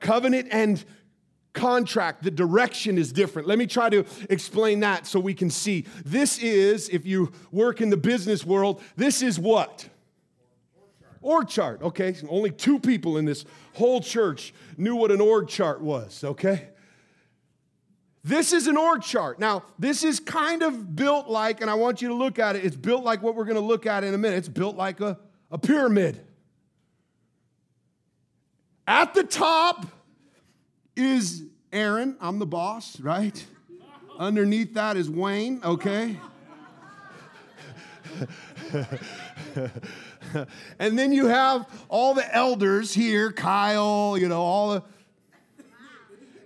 Covenant 0.00 0.48
and 0.50 0.84
contract, 1.52 2.22
the 2.22 2.30
direction 2.30 2.98
is 2.98 3.12
different. 3.12 3.46
Let 3.46 3.58
me 3.58 3.66
try 3.66 3.88
to 3.90 4.04
explain 4.28 4.80
that 4.80 5.06
so 5.06 5.20
we 5.20 5.34
can 5.34 5.50
see. 5.50 5.86
This 6.04 6.38
is, 6.38 6.88
if 6.88 7.06
you 7.06 7.32
work 7.52 7.80
in 7.80 7.90
the 7.90 7.96
business 7.96 8.44
world, 8.44 8.82
this 8.96 9.22
is 9.22 9.38
what? 9.38 9.88
Org 11.20 11.48
chart, 11.48 11.82
okay? 11.82 12.14
Only 12.28 12.50
two 12.50 12.78
people 12.78 13.16
in 13.16 13.24
this 13.24 13.44
whole 13.74 14.00
church 14.00 14.54
knew 14.76 14.94
what 14.94 15.10
an 15.10 15.20
org 15.20 15.48
chart 15.48 15.80
was, 15.80 16.22
okay? 16.22 16.68
This 18.24 18.52
is 18.52 18.66
an 18.66 18.76
org 18.76 19.02
chart. 19.02 19.38
Now, 19.38 19.64
this 19.78 20.04
is 20.04 20.20
kind 20.20 20.62
of 20.62 20.94
built 20.94 21.28
like, 21.28 21.60
and 21.60 21.70
I 21.70 21.74
want 21.74 22.02
you 22.02 22.08
to 22.08 22.14
look 22.14 22.38
at 22.38 22.56
it, 22.56 22.64
it's 22.64 22.76
built 22.76 23.04
like 23.04 23.22
what 23.22 23.34
we're 23.34 23.44
going 23.44 23.56
to 23.56 23.60
look 23.60 23.86
at 23.86 24.04
in 24.04 24.14
a 24.14 24.18
minute. 24.18 24.36
It's 24.36 24.48
built 24.48 24.76
like 24.76 25.00
a, 25.00 25.18
a 25.50 25.58
pyramid. 25.58 26.24
At 28.86 29.14
the 29.14 29.24
top 29.24 29.86
is 30.96 31.44
Aaron. 31.72 32.16
I'm 32.20 32.38
the 32.38 32.46
boss, 32.46 33.00
right? 33.00 33.46
Underneath 34.18 34.74
that 34.74 34.96
is 34.96 35.08
Wayne, 35.08 35.60
okay? 35.64 36.18
and 40.78 40.98
then 40.98 41.12
you 41.12 41.26
have 41.26 41.68
all 41.88 42.14
the 42.14 42.34
elders 42.34 42.92
here, 42.92 43.32
Kyle, 43.32 44.16
you 44.18 44.28
know, 44.28 44.40
all 44.40 44.70
the. 44.70 44.82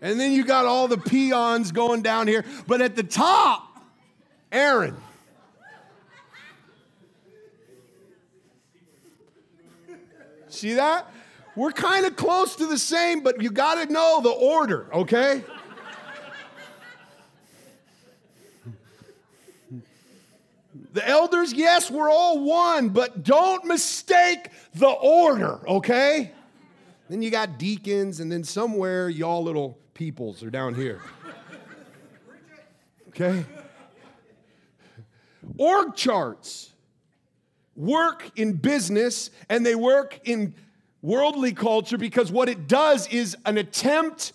And 0.01 0.19
then 0.19 0.33
you 0.33 0.45
got 0.45 0.67
all 0.67 0.89
the 0.89 0.99
peons 0.99 1.71
going 1.71 2.03
down 2.03 2.27
here. 2.27 2.45
But 2.67 2.81
at 2.81 2.97
the 2.97 3.05
top, 3.05 3.79
Aaron. 4.51 4.97
See 10.49 10.75
that? 10.75 11.11
We're 11.55 11.73
kind 11.73 12.07
of 12.07 12.17
close 12.17 12.57
to 12.57 12.67
the 12.67 12.79
same, 12.79 13.21
but 13.21 13.41
you 13.41 13.51
got 13.51 13.87
to 13.87 13.93
know 13.93 14.21
the 14.23 14.31
order, 14.31 14.89
okay? 14.93 15.45
The 20.93 21.07
elders, 21.09 21.53
yes, 21.53 21.91
we're 21.91 22.11
all 22.11 22.45
one, 22.45 22.91
but 22.91 23.23
don't 23.23 23.65
mistake 23.65 24.51
the 24.75 24.89
order, 24.89 25.67
okay? 25.67 26.33
Then 27.09 27.23
you 27.23 27.31
got 27.31 27.59
deacons, 27.59 28.21
and 28.21 28.31
then 28.31 28.45
somewhere 28.45 29.09
y'all 29.09 29.43
little 29.43 29.79
peoples 29.95 30.43
are 30.43 30.51
down 30.51 30.75
here. 30.75 31.01
Okay? 33.09 33.45
Org 35.59 35.95
charts 35.95 36.73
work 37.77 38.31
in 38.37 38.55
business 38.55 39.31
and 39.49 39.65
they 39.65 39.75
work 39.75 40.21
in 40.25 40.55
worldly 41.01 41.53
culture 41.53 41.99
because 41.99 42.31
what 42.31 42.49
it 42.49 42.69
does 42.69 43.07
is 43.09 43.37
an 43.45 43.59
attempt 43.59 44.33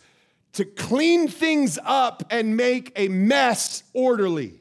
to 0.54 0.66
clean 0.66 1.28
things 1.28 1.80
up 1.84 2.24
and 2.30 2.58
make 2.58 2.92
a 2.96 3.08
mess 3.08 3.84
orderly. 3.94 4.60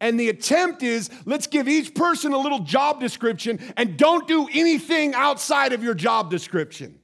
And 0.00 0.18
the 0.18 0.28
attempt 0.28 0.82
is 0.82 1.08
let's 1.24 1.46
give 1.46 1.68
each 1.68 1.94
person 1.94 2.32
a 2.32 2.38
little 2.38 2.60
job 2.60 3.00
description 3.00 3.60
and 3.76 3.96
don't 3.96 4.26
do 4.28 4.48
anything 4.52 5.14
outside 5.14 5.72
of 5.72 5.82
your 5.82 5.94
job 5.94 6.30
description. 6.30 6.98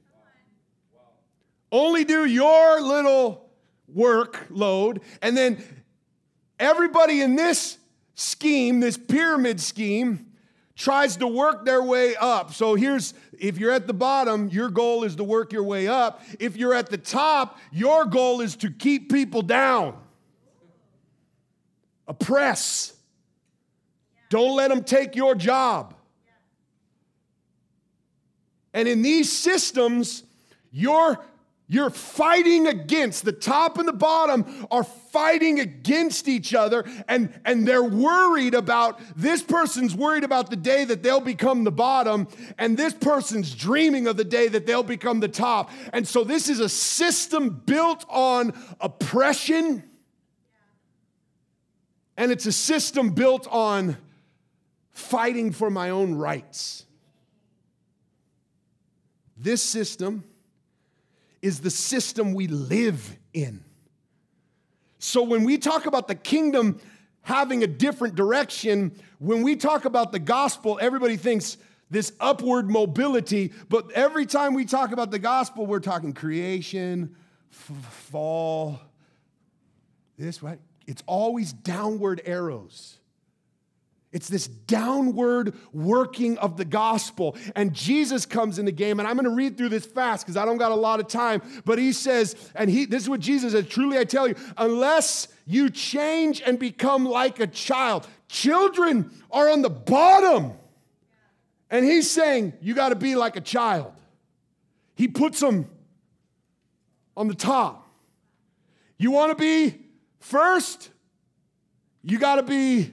Only 1.71 2.03
do 2.03 2.25
your 2.25 2.81
little 2.81 3.49
workload, 3.95 5.01
and 5.21 5.37
then 5.37 5.63
everybody 6.59 7.21
in 7.21 7.35
this 7.35 7.77
scheme, 8.13 8.81
this 8.81 8.97
pyramid 8.97 9.59
scheme, 9.61 10.27
tries 10.75 11.17
to 11.17 11.27
work 11.27 11.65
their 11.65 11.83
way 11.83 12.15
up. 12.15 12.53
So 12.53 12.75
here's 12.75 13.13
if 13.39 13.57
you're 13.57 13.71
at 13.71 13.87
the 13.87 13.93
bottom, 13.93 14.49
your 14.49 14.69
goal 14.69 15.03
is 15.03 15.15
to 15.15 15.23
work 15.23 15.53
your 15.53 15.63
way 15.63 15.87
up. 15.87 16.21
If 16.39 16.57
you're 16.57 16.73
at 16.73 16.89
the 16.89 16.97
top, 16.97 17.57
your 17.71 18.05
goal 18.05 18.41
is 18.41 18.55
to 18.57 18.69
keep 18.69 19.11
people 19.11 19.41
down. 19.41 19.97
Oppress. 22.11 22.91
Don't 24.29 24.53
let 24.57 24.67
them 24.67 24.83
take 24.83 25.15
your 25.15 25.33
job. 25.33 25.95
And 28.73 28.85
in 28.85 29.01
these 29.01 29.31
systems, 29.31 30.23
you're, 30.73 31.17
you're 31.69 31.89
fighting 31.89 32.67
against, 32.67 33.23
the 33.23 33.31
top 33.31 33.77
and 33.77 33.87
the 33.87 33.93
bottom 33.93 34.67
are 34.69 34.83
fighting 34.83 35.61
against 35.61 36.27
each 36.27 36.53
other, 36.53 36.83
and, 37.07 37.33
and 37.45 37.65
they're 37.65 37.81
worried 37.81 38.55
about, 38.55 38.99
this 39.15 39.41
person's 39.41 39.95
worried 39.95 40.25
about 40.25 40.49
the 40.49 40.57
day 40.57 40.83
that 40.83 41.03
they'll 41.03 41.21
become 41.21 41.63
the 41.63 41.71
bottom, 41.71 42.27
and 42.57 42.75
this 42.75 42.93
person's 42.93 43.55
dreaming 43.55 44.05
of 44.05 44.17
the 44.17 44.25
day 44.25 44.49
that 44.49 44.65
they'll 44.65 44.83
become 44.83 45.21
the 45.21 45.29
top. 45.29 45.71
And 45.93 46.05
so 46.05 46.25
this 46.25 46.49
is 46.49 46.59
a 46.59 46.67
system 46.67 47.61
built 47.65 48.03
on 48.09 48.51
oppression, 48.81 49.83
and 52.21 52.31
it's 52.31 52.45
a 52.45 52.51
system 52.51 53.09
built 53.09 53.47
on 53.49 53.97
fighting 54.91 55.51
for 55.51 55.71
my 55.71 55.89
own 55.89 56.13
rights. 56.13 56.85
This 59.35 59.59
system 59.59 60.23
is 61.41 61.61
the 61.61 61.71
system 61.71 62.35
we 62.35 62.45
live 62.45 63.17
in. 63.33 63.63
So 64.99 65.23
when 65.23 65.45
we 65.45 65.57
talk 65.57 65.87
about 65.87 66.07
the 66.07 66.13
kingdom 66.13 66.79
having 67.23 67.63
a 67.63 67.67
different 67.67 68.13
direction, 68.13 68.91
when 69.17 69.41
we 69.41 69.55
talk 69.55 69.85
about 69.85 70.11
the 70.11 70.19
gospel, 70.19 70.77
everybody 70.79 71.17
thinks 71.17 71.57
this 71.89 72.13
upward 72.19 72.69
mobility, 72.69 73.51
but 73.67 73.91
every 73.93 74.27
time 74.27 74.53
we 74.53 74.65
talk 74.65 74.91
about 74.91 75.09
the 75.09 75.17
gospel, 75.17 75.65
we're 75.65 75.79
talking 75.79 76.13
creation, 76.13 77.15
f- 77.51 77.93
fall, 78.11 78.79
this, 80.19 80.43
right? 80.43 80.59
It's 80.91 81.03
always 81.07 81.53
downward 81.53 82.21
arrows. 82.25 82.97
It's 84.11 84.27
this 84.27 84.47
downward 84.47 85.55
working 85.71 86.37
of 86.37 86.57
the 86.57 86.65
gospel. 86.65 87.37
And 87.55 87.73
Jesus 87.73 88.25
comes 88.25 88.59
in 88.59 88.65
the 88.65 88.73
game, 88.73 88.99
and 88.99 89.07
I'm 89.07 89.15
going 89.15 89.23
to 89.23 89.33
read 89.33 89.57
through 89.57 89.69
this 89.69 89.85
fast 89.85 90.25
because 90.25 90.35
I 90.35 90.43
don't 90.43 90.57
got 90.57 90.73
a 90.73 90.75
lot 90.75 90.99
of 90.99 91.07
time. 91.07 91.41
But 91.63 91.79
he 91.79 91.93
says, 91.93 92.35
and 92.55 92.69
he, 92.69 92.83
this 92.83 93.03
is 93.03 93.09
what 93.09 93.21
Jesus 93.21 93.53
says 93.53 93.69
truly 93.69 93.97
I 93.97 94.03
tell 94.03 94.27
you, 94.27 94.35
unless 94.57 95.29
you 95.47 95.69
change 95.69 96.41
and 96.45 96.59
become 96.59 97.05
like 97.05 97.39
a 97.39 97.47
child, 97.47 98.05
children 98.27 99.11
are 99.31 99.49
on 99.49 99.61
the 99.61 99.69
bottom. 99.69 100.51
And 101.69 101.85
he's 101.85 102.11
saying, 102.11 102.51
you 102.59 102.73
got 102.73 102.89
to 102.89 102.95
be 102.95 103.15
like 103.15 103.37
a 103.37 103.41
child. 103.41 103.93
He 104.95 105.07
puts 105.07 105.39
them 105.39 105.69
on 107.15 107.29
the 107.29 107.33
top. 107.33 107.87
You 108.97 109.11
want 109.11 109.31
to 109.31 109.41
be 109.41 109.80
first? 110.21 110.89
You 112.03 112.17
got 112.17 112.35
to 112.35 112.43
be 112.43 112.91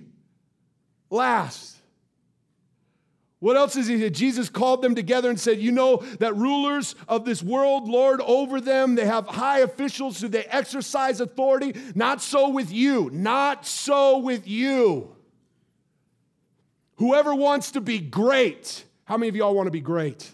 last. 1.10 1.76
What 3.40 3.56
else 3.56 3.76
is 3.76 3.86
he? 3.86 4.10
Jesus 4.10 4.48
called 4.48 4.82
them 4.82 4.96
together 4.96 5.30
and 5.30 5.38
said, 5.38 5.60
You 5.60 5.70
know 5.70 5.98
that 6.18 6.34
rulers 6.34 6.96
of 7.06 7.24
this 7.24 7.40
world 7.42 7.88
lord 7.88 8.20
over 8.20 8.60
them. 8.60 8.96
They 8.96 9.06
have 9.06 9.28
high 9.28 9.60
officials 9.60 10.20
who 10.20 10.26
they 10.26 10.44
exercise 10.44 11.20
authority. 11.20 11.74
Not 11.94 12.20
so 12.20 12.48
with 12.48 12.72
you. 12.72 13.10
Not 13.12 13.64
so 13.64 14.18
with 14.18 14.48
you. 14.48 15.14
Whoever 16.96 17.32
wants 17.32 17.72
to 17.72 17.80
be 17.80 18.00
great. 18.00 18.84
How 19.04 19.16
many 19.16 19.28
of 19.28 19.36
y'all 19.36 19.54
want 19.54 19.68
to 19.68 19.72
be 19.72 19.80
great? 19.80 20.28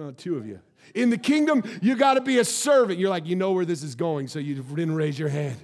Uh, 0.00 0.12
two 0.16 0.36
of 0.36 0.46
you. 0.46 0.60
In 0.96 1.10
the 1.10 1.18
kingdom, 1.18 1.62
you 1.82 1.94
got 1.94 2.14
to 2.14 2.22
be 2.22 2.38
a 2.38 2.44
servant. 2.44 2.98
You're 2.98 3.10
like, 3.10 3.26
you 3.26 3.36
know 3.36 3.52
where 3.52 3.66
this 3.66 3.82
is 3.82 3.94
going, 3.94 4.28
so 4.28 4.38
you 4.38 4.54
didn't 4.54 4.96
raise 4.96 5.18
your 5.18 5.28
hand. 5.28 5.58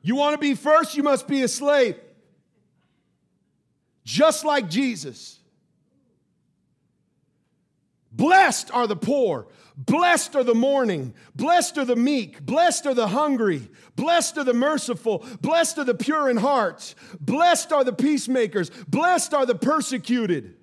You 0.00 0.14
want 0.14 0.34
to 0.34 0.38
be 0.38 0.54
first, 0.54 0.96
you 0.96 1.02
must 1.02 1.26
be 1.26 1.42
a 1.42 1.48
slave. 1.48 1.96
Just 4.04 4.44
like 4.44 4.70
Jesus. 4.70 5.40
Blessed 8.12 8.70
are 8.72 8.86
the 8.86 8.96
poor. 8.96 9.48
Blessed 9.76 10.36
are 10.36 10.44
the 10.44 10.54
mourning. 10.54 11.12
Blessed 11.34 11.78
are 11.78 11.84
the 11.84 11.96
meek. 11.96 12.44
Blessed 12.46 12.86
are 12.86 12.94
the 12.94 13.08
hungry. 13.08 13.68
Blessed 13.96 14.38
are 14.38 14.44
the 14.44 14.54
merciful. 14.54 15.24
Blessed 15.40 15.78
are 15.78 15.84
the 15.84 15.94
pure 15.94 16.30
in 16.30 16.36
heart. 16.36 16.94
Blessed 17.20 17.72
are 17.72 17.82
the 17.82 17.92
peacemakers. 17.92 18.70
Blessed 18.86 19.34
are 19.34 19.46
the 19.46 19.56
persecuted. 19.56 20.56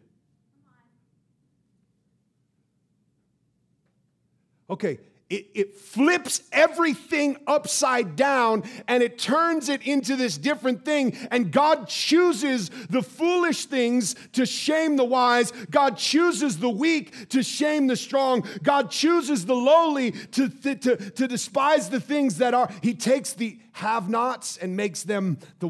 Okay, 4.70 5.00
it, 5.30 5.48
it, 5.54 5.76
flips 5.76 6.42
everything 6.52 7.38
upside 7.46 8.16
down 8.16 8.64
and 8.88 9.04
it 9.04 9.20
turns 9.20 9.70
it 9.70 9.84
into 9.84 10.16
this 10.16 10.40
different 10.40 10.84
thing. 10.84 11.16
And 11.30 11.52
God 11.52 11.88
chooses 11.88 12.70
the 12.90 13.04
foolish 13.04 13.68
things 13.68 14.16
to 14.34 14.48
shame 14.48 14.96
the 14.96 15.06
wise. 15.06 15.52
God 15.70 15.98
chooses 15.98 16.58
the 16.58 16.70
weak 16.70 17.30
to 17.30 17.44
shame 17.44 17.86
the 17.86 17.96
strong. 17.96 18.44
God 18.64 18.90
chooses 18.90 19.46
the 19.46 19.56
lowly 19.56 20.12
to, 20.12 20.50
to, 20.50 20.76
to, 20.76 20.96
to 21.12 21.28
despise 21.28 21.90
the 21.90 22.00
things 22.00 22.38
that 22.38 22.56
are. 22.56 22.70
He 22.82 22.96
takes 22.96 23.34
the 23.34 23.60
have 23.74 24.10
nots 24.10 24.58
and 24.58 24.76
makes 24.76 25.04
them 25.04 25.38
the, 25.60 25.70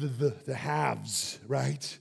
the, 0.00 0.06
the, 0.06 0.34
the 0.46 0.54
haves, 0.54 1.38
right? 1.46 1.98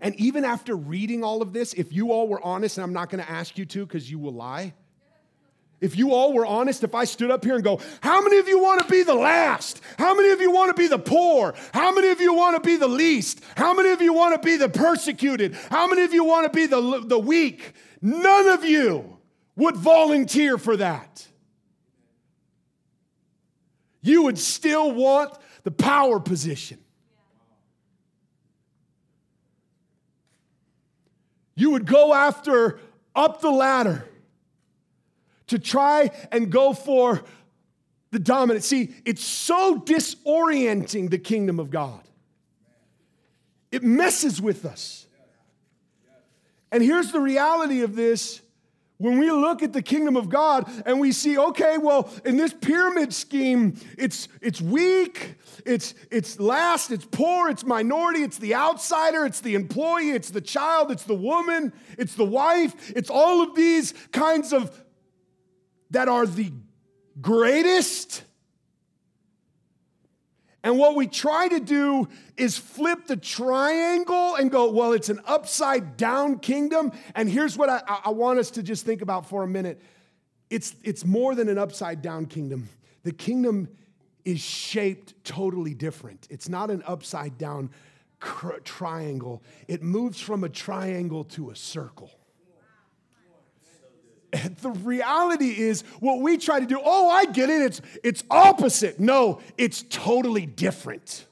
And 0.00 0.14
even 0.16 0.44
after 0.44 0.74
reading 0.74 1.22
all 1.22 1.42
of 1.42 1.52
this, 1.52 1.74
if 1.74 1.92
you 1.92 2.12
all 2.12 2.26
were 2.26 2.42
honest, 2.42 2.78
and 2.78 2.84
I'm 2.84 2.92
not 2.92 3.10
going 3.10 3.22
to 3.22 3.30
ask 3.30 3.58
you 3.58 3.66
to 3.66 3.84
because 3.84 4.10
you 4.10 4.18
will 4.18 4.32
lie, 4.32 4.72
if 5.80 5.96
you 5.96 6.12
all 6.12 6.32
were 6.32 6.44
honest, 6.44 6.84
if 6.84 6.94
I 6.94 7.04
stood 7.04 7.30
up 7.30 7.44
here 7.44 7.54
and 7.54 7.64
go, 7.64 7.80
How 8.02 8.20
many 8.22 8.38
of 8.38 8.48
you 8.48 8.58
want 8.58 8.86
to 8.86 8.90
be 8.90 9.02
the 9.02 9.14
last? 9.14 9.80
How 9.98 10.14
many 10.14 10.30
of 10.30 10.40
you 10.40 10.50
want 10.50 10.74
to 10.74 10.80
be 10.80 10.88
the 10.88 10.98
poor? 10.98 11.54
How 11.72 11.92
many 11.92 12.08
of 12.08 12.20
you 12.20 12.34
want 12.34 12.62
to 12.62 12.66
be 12.66 12.76
the 12.76 12.88
least? 12.88 13.42
How 13.56 13.72
many 13.72 13.90
of 13.90 14.02
you 14.02 14.12
want 14.12 14.40
to 14.40 14.46
be 14.46 14.56
the 14.56 14.68
persecuted? 14.68 15.54
How 15.70 15.86
many 15.86 16.02
of 16.02 16.12
you 16.12 16.24
want 16.24 16.52
to 16.52 16.56
be 16.56 16.66
the, 16.66 17.02
the 17.06 17.18
weak? 17.18 17.72
None 18.02 18.48
of 18.48 18.64
you 18.64 19.18
would 19.56 19.76
volunteer 19.76 20.58
for 20.58 20.76
that. 20.76 21.26
You 24.02 24.24
would 24.24 24.38
still 24.38 24.92
want 24.92 25.34
the 25.62 25.70
power 25.70 26.20
position. 26.20 26.78
You 31.60 31.72
would 31.72 31.84
go 31.84 32.14
after 32.14 32.80
up 33.14 33.42
the 33.42 33.50
ladder 33.50 34.08
to 35.48 35.58
try 35.58 36.10
and 36.32 36.50
go 36.50 36.72
for 36.72 37.22
the 38.12 38.18
dominant. 38.18 38.64
See, 38.64 38.94
it's 39.04 39.22
so 39.22 39.78
disorienting 39.78 41.10
the 41.10 41.18
kingdom 41.18 41.60
of 41.60 41.68
God. 41.68 42.00
It 43.70 43.82
messes 43.82 44.40
with 44.40 44.64
us. 44.64 45.06
And 46.72 46.82
here's 46.82 47.12
the 47.12 47.20
reality 47.20 47.82
of 47.82 47.94
this 47.94 48.40
when 49.00 49.18
we 49.18 49.30
look 49.30 49.62
at 49.62 49.72
the 49.72 49.80
kingdom 49.80 50.14
of 50.14 50.28
God 50.28 50.70
and 50.84 51.00
we 51.00 51.10
see, 51.10 51.38
okay, 51.38 51.78
well, 51.78 52.10
in 52.26 52.36
this 52.36 52.52
pyramid 52.52 53.14
scheme, 53.14 53.80
it's, 53.96 54.28
it's 54.42 54.60
weak, 54.60 55.36
it's, 55.64 55.94
it's 56.10 56.38
last, 56.38 56.90
it's 56.90 57.06
poor, 57.06 57.48
it's 57.48 57.64
minority, 57.64 58.22
it's 58.22 58.36
the 58.36 58.54
outsider, 58.54 59.24
it's 59.24 59.40
the 59.40 59.54
employee, 59.54 60.10
it's 60.10 60.28
the 60.28 60.42
child, 60.42 60.90
it's 60.90 61.04
the 61.04 61.14
woman, 61.14 61.72
it's 61.96 62.14
the 62.14 62.26
wife, 62.26 62.92
it's 62.94 63.08
all 63.08 63.42
of 63.42 63.54
these 63.54 63.94
kinds 64.12 64.52
of 64.52 64.84
that 65.92 66.08
are 66.08 66.26
the 66.26 66.52
greatest. 67.22 68.22
And 70.62 70.78
what 70.78 70.94
we 70.94 71.06
try 71.06 71.48
to 71.48 71.60
do 71.60 72.08
is 72.36 72.58
flip 72.58 73.06
the 73.06 73.16
triangle 73.16 74.34
and 74.34 74.50
go, 74.50 74.70
well, 74.70 74.92
it's 74.92 75.08
an 75.08 75.20
upside 75.26 75.96
down 75.96 76.38
kingdom. 76.38 76.92
And 77.14 77.30
here's 77.30 77.56
what 77.56 77.70
I, 77.70 77.82
I, 78.04 78.10
want 78.10 78.38
us 78.38 78.50
to 78.52 78.62
just 78.62 78.84
think 78.84 79.00
about 79.00 79.26
for 79.26 79.42
a 79.42 79.48
minute 79.48 79.80
it's, 80.50 80.74
it's 80.82 81.04
more 81.04 81.34
than 81.34 81.48
an 81.48 81.58
upside 81.58 82.02
down 82.02 82.26
kingdom. 82.26 82.68
The 83.04 83.12
kingdom 83.12 83.68
is 84.24 84.40
shaped 84.40 85.14
totally 85.24 85.74
different. 85.74 86.26
It's 86.28 86.48
not 86.48 86.70
an 86.70 86.82
upside 86.86 87.38
down 87.38 87.70
cr- 88.18 88.58
triangle, 88.64 89.42
it 89.66 89.82
moves 89.82 90.20
from 90.20 90.44
a 90.44 90.48
triangle 90.48 91.24
to 91.24 91.50
a 91.50 91.56
circle. 91.56 92.10
The 94.32 94.70
reality 94.70 95.58
is 95.58 95.82
what 95.98 96.20
we 96.20 96.38
try 96.38 96.60
to 96.60 96.66
do, 96.66 96.80
oh, 96.82 97.08
I 97.08 97.24
get 97.24 97.50
it, 97.50 97.62
it's, 97.62 97.80
it's 98.04 98.22
opposite. 98.30 99.00
No, 99.00 99.40
it's 99.58 99.84
totally 99.88 100.46
different. 100.46 101.26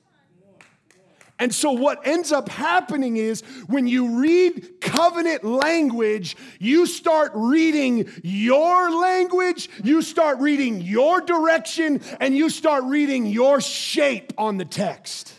And 1.41 1.55
so, 1.55 1.71
what 1.71 2.05
ends 2.05 2.33
up 2.33 2.49
happening 2.49 3.17
is 3.17 3.43
when 3.69 3.87
you 3.87 4.19
read 4.21 4.81
covenant 4.81 5.45
language, 5.45 6.37
you 6.59 6.85
start 6.87 7.31
reading 7.35 8.11
your 8.25 8.91
language, 8.91 9.71
you 9.85 10.03
start 10.03 10.41
reading 10.41 10.81
your 10.81 11.21
direction, 11.21 12.01
and 12.19 12.37
you 12.37 12.51
start 12.51 12.83
reading 12.85 13.27
your 13.27 13.61
shape 13.61 14.33
on 14.37 14.57
the 14.57 14.65
text. 14.65 15.33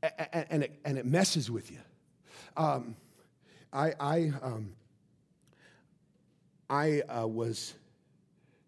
And 0.00 0.62
it, 0.62 0.78
and 0.84 0.96
it 0.96 1.04
messes 1.04 1.50
with 1.50 1.70
you. 1.70 1.78
Um, 2.58 2.96
I, 3.72 3.92
I, 4.00 4.32
um, 4.42 4.72
I 6.68 7.02
uh, 7.02 7.26
was 7.26 7.74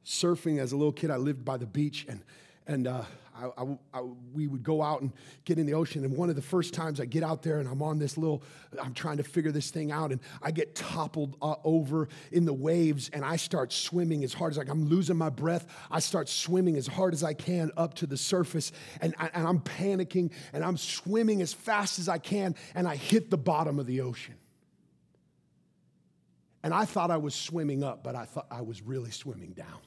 surfing 0.06 0.60
as 0.60 0.70
a 0.70 0.76
little 0.76 0.92
kid. 0.92 1.10
I 1.10 1.16
lived 1.16 1.44
by 1.44 1.56
the 1.56 1.66
beach, 1.66 2.06
and, 2.08 2.22
and 2.66 2.86
uh, 2.86 3.02
I, 3.34 3.62
I, 3.62 3.78
I, 3.94 4.02
we 4.34 4.46
would 4.46 4.62
go 4.62 4.82
out 4.82 5.00
and 5.00 5.12
get 5.44 5.58
in 5.58 5.66
the 5.66 5.74
ocean. 5.74 6.04
And 6.04 6.16
one 6.16 6.28
of 6.28 6.36
the 6.36 6.42
first 6.42 6.74
times 6.74 7.00
I 7.00 7.06
get 7.06 7.22
out 7.22 7.42
there 7.42 7.58
and 7.58 7.68
I'm 7.68 7.82
on 7.82 7.98
this 7.98 8.18
little, 8.18 8.42
I'm 8.80 8.94
trying 8.94 9.16
to 9.16 9.22
figure 9.22 9.50
this 9.50 9.70
thing 9.70 9.90
out, 9.90 10.12
and 10.12 10.20
I 10.42 10.50
get 10.50 10.74
toppled 10.74 11.36
uh, 11.40 11.56
over 11.64 12.08
in 12.32 12.44
the 12.44 12.52
waves, 12.52 13.10
and 13.12 13.24
I 13.24 13.36
start 13.36 13.72
swimming 13.72 14.24
as 14.24 14.34
hard 14.34 14.52
as 14.52 14.58
like 14.58 14.68
I'm 14.68 14.88
losing 14.88 15.16
my 15.16 15.30
breath. 15.30 15.66
I 15.90 16.00
start 16.00 16.28
swimming 16.28 16.76
as 16.76 16.86
hard 16.86 17.14
as 17.14 17.24
I 17.24 17.34
can 17.34 17.70
up 17.76 17.94
to 17.94 18.06
the 18.06 18.16
surface, 18.16 18.72
and, 19.00 19.14
I, 19.18 19.30
and 19.34 19.46
I'm 19.46 19.60
panicking, 19.60 20.32
and 20.52 20.64
I'm 20.64 20.76
swimming 20.76 21.42
as 21.42 21.52
fast 21.52 21.98
as 21.98 22.08
I 22.08 22.18
can, 22.18 22.54
and 22.74 22.86
I 22.86 22.96
hit 22.96 23.30
the 23.30 23.38
bottom 23.38 23.78
of 23.78 23.86
the 23.86 24.02
ocean. 24.02 24.34
And 26.62 26.74
I 26.74 26.84
thought 26.84 27.10
I 27.10 27.16
was 27.16 27.34
swimming 27.34 27.82
up, 27.82 28.04
but 28.04 28.14
I 28.14 28.26
thought 28.26 28.46
I 28.50 28.60
was 28.60 28.82
really 28.82 29.10
swimming 29.10 29.52
down. 29.52 29.78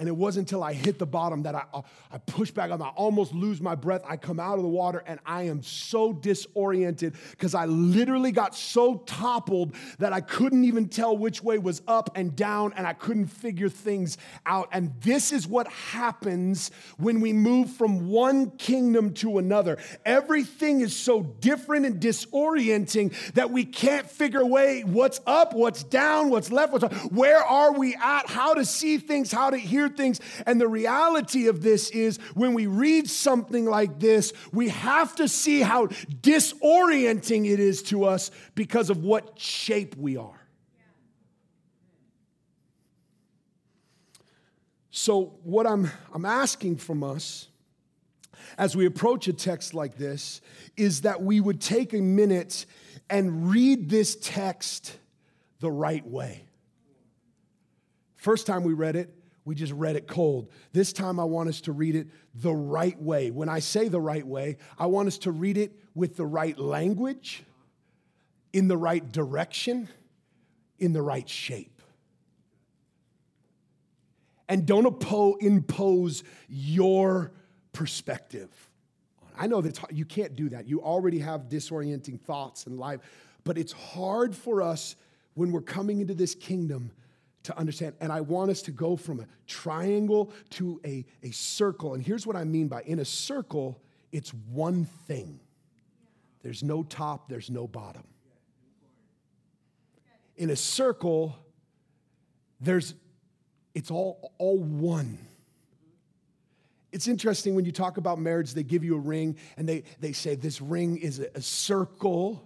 And 0.00 0.08
it 0.08 0.16
wasn't 0.16 0.48
until 0.48 0.62
I 0.62 0.72
hit 0.72 0.98
the 0.98 1.04
bottom 1.04 1.42
that 1.42 1.54
I, 1.54 1.64
uh, 1.74 1.82
I 2.10 2.16
push 2.16 2.50
back 2.50 2.70
on, 2.70 2.80
I 2.80 2.88
almost 2.88 3.34
lose 3.34 3.60
my 3.60 3.74
breath. 3.74 4.00
I 4.08 4.16
come 4.16 4.40
out 4.40 4.56
of 4.56 4.62
the 4.62 4.68
water 4.68 5.04
and 5.06 5.20
I 5.26 5.42
am 5.42 5.62
so 5.62 6.10
disoriented 6.10 7.16
because 7.32 7.54
I 7.54 7.66
literally 7.66 8.32
got 8.32 8.56
so 8.56 8.96
toppled 9.04 9.74
that 9.98 10.14
I 10.14 10.22
couldn't 10.22 10.64
even 10.64 10.88
tell 10.88 11.18
which 11.18 11.44
way 11.44 11.58
was 11.58 11.82
up 11.86 12.16
and 12.16 12.34
down 12.34 12.72
and 12.76 12.86
I 12.86 12.94
couldn't 12.94 13.26
figure 13.26 13.68
things 13.68 14.16
out. 14.46 14.70
And 14.72 14.94
this 15.02 15.32
is 15.32 15.46
what 15.46 15.68
happens 15.68 16.70
when 16.96 17.20
we 17.20 17.34
move 17.34 17.70
from 17.70 18.08
one 18.08 18.52
kingdom 18.52 19.12
to 19.14 19.36
another. 19.36 19.76
Everything 20.06 20.80
is 20.80 20.96
so 20.96 21.22
different 21.22 21.84
and 21.84 22.00
disorienting 22.00 23.12
that 23.34 23.50
we 23.50 23.66
can't 23.66 24.10
figure 24.10 24.40
away 24.40 24.80
what's 24.82 25.20
up, 25.26 25.52
what's 25.52 25.82
down, 25.82 26.30
what's 26.30 26.50
left, 26.50 26.72
what's 26.72 26.84
up. 26.84 26.94
Where 27.12 27.44
are 27.44 27.74
we 27.74 27.94
at? 27.96 28.30
How 28.30 28.54
to 28.54 28.64
see 28.64 28.96
things, 28.96 29.30
how 29.30 29.50
to 29.50 29.58
hear 29.58 29.89
things. 29.96 30.20
And 30.46 30.60
the 30.60 30.68
reality 30.68 31.48
of 31.48 31.62
this 31.62 31.90
is 31.90 32.18
when 32.34 32.54
we 32.54 32.66
read 32.66 33.08
something 33.08 33.64
like 33.64 33.98
this, 33.98 34.32
we 34.52 34.68
have 34.68 35.14
to 35.16 35.28
see 35.28 35.60
how 35.60 35.86
disorienting 35.86 37.50
it 37.50 37.60
is 37.60 37.82
to 37.84 38.04
us 38.04 38.30
because 38.54 38.90
of 38.90 39.04
what 39.04 39.38
shape 39.38 39.96
we 39.96 40.16
are. 40.16 40.40
So, 44.90 45.34
what 45.44 45.66
I'm, 45.66 45.90
I'm 46.12 46.24
asking 46.24 46.76
from 46.76 47.02
us 47.02 47.48
as 48.58 48.76
we 48.76 48.86
approach 48.86 49.28
a 49.28 49.32
text 49.32 49.72
like 49.72 49.96
this 49.96 50.40
is 50.76 51.02
that 51.02 51.22
we 51.22 51.40
would 51.40 51.60
take 51.60 51.94
a 51.94 52.00
minute 52.00 52.66
and 53.08 53.50
read 53.50 53.88
this 53.88 54.16
text 54.16 54.96
the 55.60 55.70
right 55.70 56.06
way. 56.06 56.44
First 58.16 58.46
time 58.46 58.64
we 58.64 58.74
read 58.74 58.96
it, 58.96 59.14
we 59.50 59.56
just 59.56 59.72
read 59.72 59.96
it 59.96 60.06
cold. 60.06 60.48
This 60.72 60.92
time, 60.92 61.18
I 61.18 61.24
want 61.24 61.48
us 61.48 61.60
to 61.62 61.72
read 61.72 61.96
it 61.96 62.06
the 62.36 62.54
right 62.54 62.96
way. 63.02 63.32
When 63.32 63.48
I 63.48 63.58
say 63.58 63.88
the 63.88 64.00
right 64.00 64.24
way, 64.24 64.58
I 64.78 64.86
want 64.86 65.08
us 65.08 65.18
to 65.18 65.32
read 65.32 65.58
it 65.58 65.72
with 65.92 66.16
the 66.16 66.24
right 66.24 66.56
language, 66.56 67.42
in 68.52 68.68
the 68.68 68.76
right 68.76 69.10
direction, 69.10 69.88
in 70.78 70.92
the 70.92 71.02
right 71.02 71.28
shape. 71.28 71.82
And 74.48 74.66
don't 74.66 74.86
impose 75.40 76.22
your 76.48 77.32
perspective. 77.72 78.50
I 79.36 79.48
know 79.48 79.60
that 79.62 79.80
you 79.90 80.04
can't 80.04 80.36
do 80.36 80.50
that. 80.50 80.68
You 80.68 80.80
already 80.80 81.18
have 81.18 81.48
disorienting 81.48 82.20
thoughts 82.20 82.68
in 82.68 82.76
life, 82.76 83.00
but 83.42 83.58
it's 83.58 83.72
hard 83.72 84.36
for 84.36 84.62
us 84.62 84.94
when 85.34 85.50
we're 85.50 85.60
coming 85.60 86.00
into 86.00 86.14
this 86.14 86.36
kingdom 86.36 86.92
to 87.44 87.56
understand. 87.58 87.94
And 88.00 88.12
I 88.12 88.20
want 88.20 88.50
us 88.50 88.62
to 88.62 88.70
go 88.70 88.96
from 88.96 89.20
a 89.20 89.26
triangle 89.46 90.32
to 90.50 90.80
a, 90.84 91.04
a 91.22 91.30
circle. 91.30 91.94
And 91.94 92.04
here's 92.04 92.26
what 92.26 92.36
I 92.36 92.44
mean 92.44 92.68
by 92.68 92.82
in 92.82 92.98
a 92.98 93.04
circle, 93.04 93.80
it's 94.12 94.30
one 94.34 94.84
thing. 95.06 95.40
There's 96.42 96.62
no 96.62 96.82
top, 96.82 97.28
there's 97.28 97.50
no 97.50 97.66
bottom. 97.66 98.04
In 100.36 100.50
a 100.50 100.56
circle, 100.56 101.36
there's 102.60 102.94
it's 103.74 103.90
all 103.90 104.32
all 104.38 104.58
one. 104.58 105.18
It's 106.92 107.06
interesting 107.06 107.54
when 107.54 107.64
you 107.64 107.72
talk 107.72 107.98
about 107.98 108.18
marriage, 108.18 108.52
they 108.52 108.64
give 108.64 108.82
you 108.82 108.96
a 108.96 108.98
ring 108.98 109.36
and 109.56 109.68
they, 109.68 109.84
they 110.00 110.12
say 110.12 110.34
this 110.34 110.60
ring 110.60 110.96
is 110.96 111.20
a, 111.20 111.28
a 111.36 111.40
circle 111.40 112.42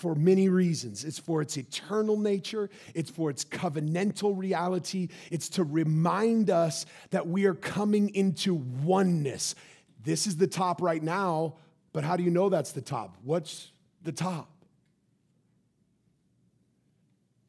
for 0.00 0.14
many 0.14 0.48
reasons. 0.48 1.04
It's 1.04 1.18
for 1.18 1.42
its 1.42 1.58
eternal 1.58 2.16
nature, 2.16 2.70
it's 2.94 3.10
for 3.10 3.28
its 3.28 3.44
covenantal 3.44 4.36
reality, 4.36 5.08
it's 5.30 5.50
to 5.50 5.64
remind 5.64 6.48
us 6.48 6.86
that 7.10 7.28
we 7.28 7.44
are 7.44 7.54
coming 7.54 8.08
into 8.14 8.54
oneness. 8.54 9.54
This 10.02 10.26
is 10.26 10.38
the 10.38 10.46
top 10.46 10.80
right 10.80 11.02
now, 11.02 11.56
but 11.92 12.02
how 12.02 12.16
do 12.16 12.22
you 12.22 12.30
know 12.30 12.48
that's 12.48 12.72
the 12.72 12.80
top? 12.80 13.18
What's 13.22 13.72
the 14.02 14.12
top? 14.12 14.48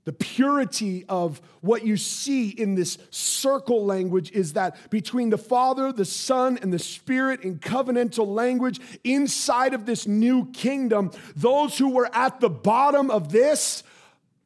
The 0.03 0.13
purity 0.13 1.05
of 1.07 1.41
what 1.61 1.85
you 1.85 1.95
see 1.95 2.49
in 2.49 2.73
this 2.73 2.97
circle 3.11 3.85
language 3.85 4.31
is 4.31 4.53
that 4.53 4.89
between 4.89 5.29
the 5.29 5.37
Father, 5.37 5.91
the 5.91 6.05
Son, 6.05 6.57
and 6.61 6.73
the 6.73 6.79
Spirit 6.79 7.41
in 7.41 7.59
covenantal 7.59 8.25
language 8.27 8.79
inside 9.03 9.75
of 9.75 9.85
this 9.85 10.07
new 10.07 10.51
kingdom, 10.53 11.11
those 11.35 11.77
who 11.77 11.89
were 11.89 12.09
at 12.13 12.39
the 12.39 12.49
bottom 12.49 13.11
of 13.11 13.31
this 13.31 13.83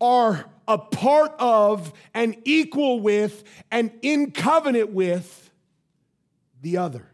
are 0.02 0.46
a 0.68 0.78
part 0.78 1.32
of 1.39 1.94
and 2.13 2.36
equal 2.44 3.00
with 3.00 3.44
and 3.72 3.91
in 4.02 4.32
covenant 4.32 4.91
with 4.91 5.50
the 6.62 6.78
other. 6.78 7.08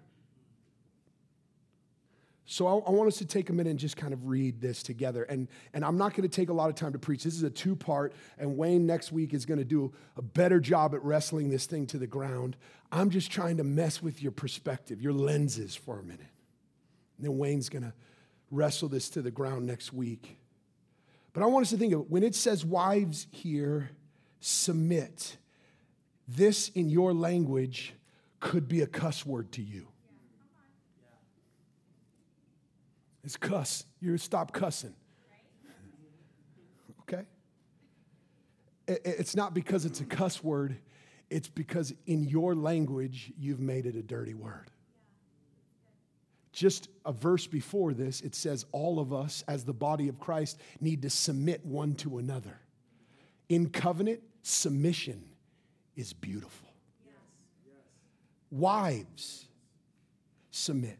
So 2.51 2.67
I, 2.67 2.71
I, 2.71 2.91
want 2.91 3.07
us 3.07 3.15
to 3.19 3.25
take 3.25 3.49
a 3.49 3.53
minute 3.53 3.69
and 3.69 3.79
just 3.79 3.95
kind 3.95 4.11
of 4.11 4.27
read 4.27 4.59
this 4.59 4.83
together. 4.83 5.23
And, 5.23 5.47
and 5.73 5.85
I'm 5.85 5.97
not 5.97 6.13
going 6.13 6.29
to 6.29 6.35
take 6.35 6.49
a 6.49 6.53
lot 6.53 6.67
of 6.67 6.75
time 6.75 6.91
to 6.91 6.99
preach. 6.99 7.23
This 7.23 7.35
is 7.35 7.43
a 7.43 7.49
two 7.49 7.77
part, 7.77 8.11
and 8.37 8.57
Wayne 8.57 8.85
next 8.85 9.13
week 9.13 9.33
is 9.33 9.45
going 9.45 9.59
to 9.59 9.63
do 9.63 9.93
a 10.17 10.21
better 10.21 10.59
job 10.59 10.93
at 10.93 11.01
wrestling 11.01 11.49
this 11.49 11.65
thing 11.65 11.87
to 11.87 11.97
the 11.97 12.07
ground. 12.07 12.57
I'm 12.91 13.09
just 13.09 13.31
trying 13.31 13.55
to 13.55 13.63
mess 13.63 14.01
with 14.01 14.21
your 14.21 14.33
perspective, 14.33 15.01
your 15.01 15.13
lenses 15.13 15.77
for 15.77 15.97
a 15.97 16.03
minute. 16.03 16.27
And 17.17 17.25
then 17.25 17.37
Wayne's 17.37 17.69
going 17.69 17.83
to 17.83 17.93
wrestle 18.51 18.89
this 18.89 19.09
to 19.11 19.21
the 19.21 19.31
ground 19.31 19.65
next 19.65 19.93
week. 19.93 20.37
But 21.31 21.43
I 21.43 21.45
want 21.45 21.63
us 21.63 21.69
to 21.69 21.77
think 21.77 21.93
of 21.93 22.11
when 22.11 22.21
it 22.21 22.35
says 22.35 22.65
wives 22.65 23.27
here, 23.31 23.91
submit, 24.41 25.37
this 26.27 26.67
in 26.67 26.89
your 26.89 27.13
language 27.13 27.93
could 28.41 28.67
be 28.67 28.81
a 28.81 28.87
cuss 28.87 29.25
word 29.25 29.53
to 29.53 29.61
you. 29.61 29.87
It's 33.23 33.37
cuss. 33.37 33.85
You 33.99 34.17
stop 34.17 34.51
cussing. 34.51 34.95
Okay? 37.01 37.23
It's 38.87 39.35
not 39.35 39.53
because 39.53 39.85
it's 39.85 40.01
a 40.01 40.05
cuss 40.05 40.43
word, 40.43 40.77
it's 41.29 41.47
because 41.47 41.93
in 42.07 42.23
your 42.23 42.55
language, 42.55 43.31
you've 43.37 43.59
made 43.59 43.85
it 43.85 43.95
a 43.95 44.01
dirty 44.01 44.33
word. 44.33 44.69
Just 46.51 46.89
a 47.05 47.13
verse 47.13 47.47
before 47.47 47.93
this, 47.93 48.19
it 48.21 48.35
says, 48.35 48.65
All 48.73 48.99
of 48.99 49.13
us, 49.13 49.43
as 49.47 49.63
the 49.63 49.73
body 49.73 50.09
of 50.09 50.19
Christ, 50.19 50.59
need 50.81 51.01
to 51.03 51.09
submit 51.09 51.65
one 51.65 51.95
to 51.95 52.17
another. 52.17 52.59
In 53.47 53.69
covenant, 53.69 54.21
submission 54.41 55.23
is 55.95 56.11
beautiful. 56.11 56.67
Wives, 58.49 59.47
submit. 60.51 60.99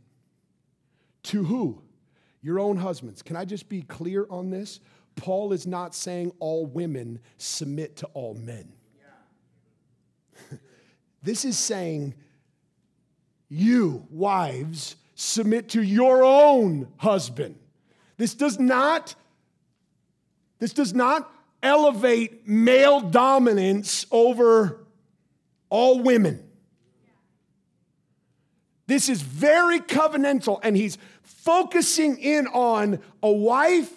To 1.23 1.43
who? 1.43 1.81
Your 2.41 2.60
own 2.60 2.77
husbands. 2.77 3.21
Can 3.21 3.36
I 3.36 3.45
just 3.45 3.69
be 3.69 3.82
clear 3.84 4.25
on 4.30 4.49
this? 4.49 4.80
Paul 5.15 5.54
is 5.54 5.67
not 5.67 5.93
saying 5.93 6.32
all 6.39 6.65
women 6.65 7.19
submit 7.38 7.97
to 7.97 8.08
all 8.08 8.34
men. 8.34 8.71
this 11.23 11.45
is 11.45 11.58
saying 11.58 12.15
you, 13.49 14.08
wives, 14.10 14.95
submit 15.15 15.69
to 15.69 15.82
your 15.82 16.23
own 16.23 16.88
husband. 16.97 17.60
This 18.17 18.34
does 18.34 18.60
not, 18.60 19.15
this 20.60 20.73
does 20.73 20.93
not 20.93 21.32
elevate 21.62 22.47
male 22.47 23.01
dominance 23.01 24.06
over 24.10 24.86
all 25.69 26.01
women. 26.01 26.47
This 28.88 29.10
is 29.10 29.21
very 29.21 29.80
covenantal, 29.80 30.60
and 30.63 30.75
he's 30.75 30.97
focusing 31.38 32.17
in 32.20 32.48
on 32.48 33.00
a 33.24 33.32
wife 33.32 33.91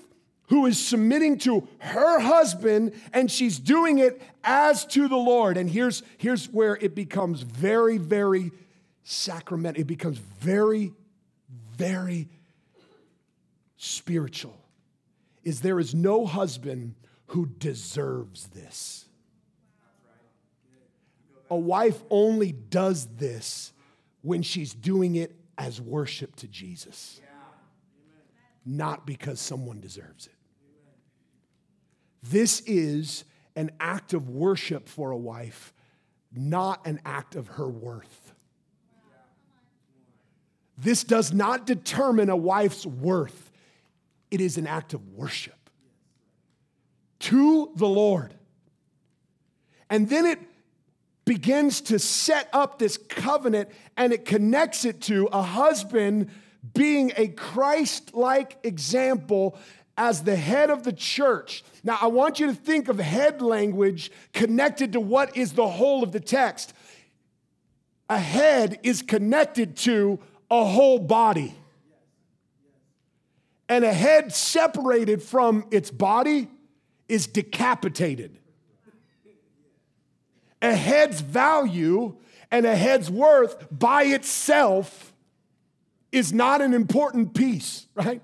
who 0.49 0.67
is 0.67 0.79
submitting 0.79 1.39
to 1.39 1.67
her 1.79 2.21
husband, 2.21 2.93
and 3.13 3.31
she's 3.31 3.59
doing 3.59 3.99
it 3.99 4.21
as 4.43 4.85
to 4.87 5.09
the 5.09 5.17
Lord. 5.17 5.57
And 5.57 5.69
here's, 5.69 6.03
here's 6.19 6.47
where 6.47 6.77
it 6.77 6.95
becomes 6.95 7.41
very, 7.41 7.99
very 7.99 8.53
sacramental. 9.03 9.81
It 9.81 9.87
becomes 9.87 10.19
very, 10.19 10.93
very 11.77 12.29
spiritual. 13.77 14.57
Is 15.43 15.61
there 15.61 15.81
is 15.81 15.95
no 15.95 16.27
husband 16.27 16.95
who 17.29 17.47
deserves 17.47 18.47
this. 18.49 19.07
A 21.51 21.57
wife 21.57 22.03
only 22.11 22.53
does 22.53 23.07
this 23.17 23.73
when 24.23 24.43
she's 24.43 24.73
doing 24.73 25.17
it 25.17 25.35
as 25.59 25.81
worship 25.81 26.37
to 26.37 26.49
Jesus, 26.49 27.21
not 28.65 29.07
because 29.07 29.41
someone 29.41 29.81
deserves 29.81 30.27
it. 30.27 30.33
This 32.23 32.61
is 32.61 33.25
an 33.57 33.71
act 33.79 34.15
of 34.15 34.29
worship 34.31 34.89
for 34.89 35.11
a 35.11 35.17
wife, 35.17 35.73
not 36.33 36.87
an 36.87 37.01
act 37.05 37.37
of 37.37 37.49
her 37.49 37.69
worth. 37.69 38.33
This 40.77 41.05
does 41.05 41.33
not 41.33 41.67
determine 41.67 42.31
a 42.31 42.37
wife's 42.37 42.85
worth, 42.85 43.51
it 44.31 44.41
is 44.41 44.59
an 44.59 44.67
act 44.67 44.95
of 44.95 45.07
worship 45.11 45.65
to 47.21 47.71
the 47.77 47.87
Lord. 47.87 48.35
And 49.89 50.09
then 50.09 50.27
it 50.27 50.39
begins 51.25 51.81
to 51.83 51.99
set 51.99 52.49
up 52.53 52.79
this 52.79 52.97
covenant 52.97 53.71
and 53.97 54.13
it 54.13 54.25
connects 54.27 54.85
it 54.85 55.01
to 55.03 55.27
a 55.33 55.41
husband 55.41 56.31
being 56.73 57.13
a 57.17 57.29
Christ 57.29 58.15
like 58.15 58.59
example 58.63 59.59
as 59.97 60.23
the 60.23 60.37
head 60.37 60.71
of 60.71 60.83
the 60.83 60.93
church. 60.93 61.63
Now, 61.83 61.99
I 62.01 62.07
want 62.07 62.41
you 62.41 62.47
to 62.47 62.55
think 62.55 62.89
of 62.89 62.99
head 62.99 63.43
language 63.43 64.11
connected 64.33 64.93
to 64.95 65.01
what 65.01 65.37
is 65.37 65.53
the 65.53 65.69
whole 65.69 66.03
of 66.03 66.13
the 66.13 66.21
text. 66.21 66.73
A 68.09 68.19
head 68.19 68.81
is 68.83 69.03
connected 69.03 69.77
to 69.79 70.19
a 70.51 70.65
whole 70.65 70.99
body. 70.99 71.55
And 73.69 73.85
a 73.85 73.93
head 73.93 74.33
separated 74.33 75.23
from 75.23 75.67
its 75.71 75.91
body 75.91 76.49
is 77.09 77.27
decapitated. 77.27 78.39
A 80.61 80.75
head's 80.75 81.21
value 81.21 82.17
and 82.51 82.67
a 82.67 82.75
head's 82.75 83.11
worth 83.11 83.67
by 83.71 84.05
itself 84.05 85.14
is 86.15 86.33
not 86.33 86.63
an 86.63 86.73
important 86.73 87.35
piece, 87.35 87.87
right? 87.95 88.23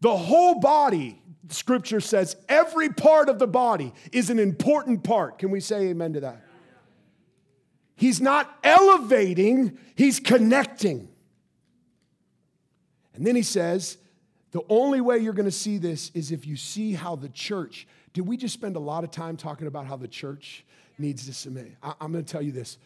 The 0.00 0.16
whole 0.16 0.58
body, 0.58 1.20
scripture 1.50 2.00
says, 2.00 2.36
every 2.48 2.88
part 2.88 3.28
of 3.28 3.38
the 3.38 3.46
body 3.46 3.92
is 4.10 4.30
an 4.30 4.38
important 4.38 5.04
part. 5.04 5.38
Can 5.38 5.50
we 5.50 5.60
say 5.60 5.88
amen 5.88 6.14
to 6.14 6.20
that? 6.20 6.42
He's 7.94 8.20
not 8.20 8.58
elevating, 8.64 9.78
he's 9.94 10.18
connecting. 10.18 11.08
And 13.14 13.26
then 13.26 13.36
he 13.36 13.42
says, 13.42 13.98
the 14.52 14.62
only 14.68 15.00
way 15.00 15.18
you're 15.18 15.32
going 15.32 15.44
to 15.44 15.50
see 15.50 15.78
this 15.78 16.10
is 16.14 16.30
if 16.30 16.46
you 16.46 16.56
see 16.56 16.92
how 16.92 17.16
the 17.16 17.28
church, 17.28 17.86
did 18.12 18.26
we 18.26 18.36
just 18.36 18.54
spend 18.54 18.76
a 18.76 18.80
lot 18.80 19.04
of 19.04 19.10
time 19.10 19.36
talking 19.36 19.66
about 19.66 19.86
how 19.86 19.96
the 19.96 20.08
church 20.08 20.64
needs 20.98 21.26
to 21.26 21.34
submit? 21.34 21.72
I, 21.82 21.94
am 22.00 22.12
going 22.12 22.24
to 22.24 22.30
tell 22.30 22.42
you 22.42 22.52
this 22.52 22.78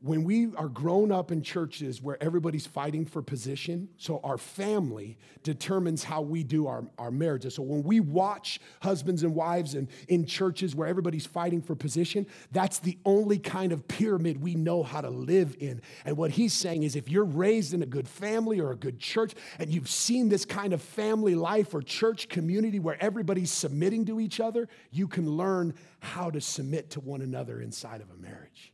when 0.00 0.22
we 0.22 0.54
are 0.54 0.68
grown 0.68 1.10
up 1.10 1.32
in 1.32 1.42
churches 1.42 2.00
where 2.00 2.22
everybody's 2.22 2.66
fighting 2.66 3.04
for 3.04 3.20
position, 3.20 3.88
so 3.96 4.20
our 4.22 4.38
family 4.38 5.18
determines 5.42 6.04
how 6.04 6.20
we 6.20 6.44
do 6.44 6.68
our, 6.68 6.84
our 6.98 7.10
marriages. 7.10 7.56
So 7.56 7.62
when 7.62 7.82
we 7.82 7.98
watch 7.98 8.60
husbands 8.80 9.24
and 9.24 9.34
wives 9.34 9.74
and 9.74 9.88
in 10.06 10.24
churches 10.24 10.76
where 10.76 10.86
everybody's 10.86 11.26
fighting 11.26 11.60
for 11.60 11.74
position, 11.74 12.28
that's 12.52 12.78
the 12.78 12.96
only 13.04 13.38
kind 13.38 13.72
of 13.72 13.88
pyramid 13.88 14.40
we 14.40 14.54
know 14.54 14.84
how 14.84 15.00
to 15.00 15.10
live 15.10 15.56
in. 15.58 15.82
And 16.04 16.16
what 16.16 16.30
he's 16.30 16.52
saying 16.52 16.84
is 16.84 16.94
if 16.94 17.08
you're 17.08 17.24
raised 17.24 17.74
in 17.74 17.82
a 17.82 17.86
good 17.86 18.06
family 18.06 18.60
or 18.60 18.70
a 18.70 18.76
good 18.76 19.00
church 19.00 19.34
and 19.58 19.68
you've 19.68 19.90
seen 19.90 20.28
this 20.28 20.44
kind 20.44 20.72
of 20.72 20.80
family 20.80 21.34
life 21.34 21.74
or 21.74 21.82
church 21.82 22.28
community 22.28 22.78
where 22.78 23.02
everybody's 23.02 23.50
submitting 23.50 24.04
to 24.04 24.20
each 24.20 24.38
other, 24.38 24.68
you 24.92 25.08
can 25.08 25.28
learn 25.28 25.74
how 25.98 26.30
to 26.30 26.40
submit 26.40 26.90
to 26.90 27.00
one 27.00 27.20
another 27.20 27.60
inside 27.60 28.00
of 28.00 28.08
a 28.10 28.16
marriage. 28.22 28.72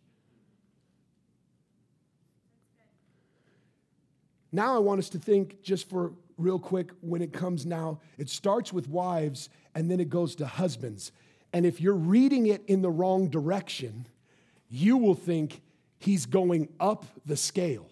Now 4.55 4.77
I 4.77 4.79
want 4.79 5.01
us 5.01 5.09
to 5.09 5.19
think 5.19 5.63
just 5.63 5.91
for 5.91 6.13
real 6.39 6.61
quick 6.61 6.93
when 7.01 7.23
it 7.23 7.33
comes 7.33 7.67
now, 7.67 7.99
it 8.19 8.31
starts 8.31 8.73
with 8.73 8.89
wives 8.89 9.49
and 9.75 9.91
then 9.91 9.99
it 9.99 10.09
goes 10.09 10.37
to 10.37 10.47
husbands. 10.47 11.11
And 11.53 11.67
if 11.67 11.81
you're 11.81 11.93
reading 11.93 12.47
it 12.47 12.63
in 12.69 12.81
the 12.81 12.91
wrong 12.91 13.29
direction, 13.29 14.07
you 14.69 14.97
will 14.97 15.17
think 15.17 15.61
he's 15.99 16.27
going 16.27 16.69
up 16.79 17.05
the 17.27 17.37
scale. 17.37 17.89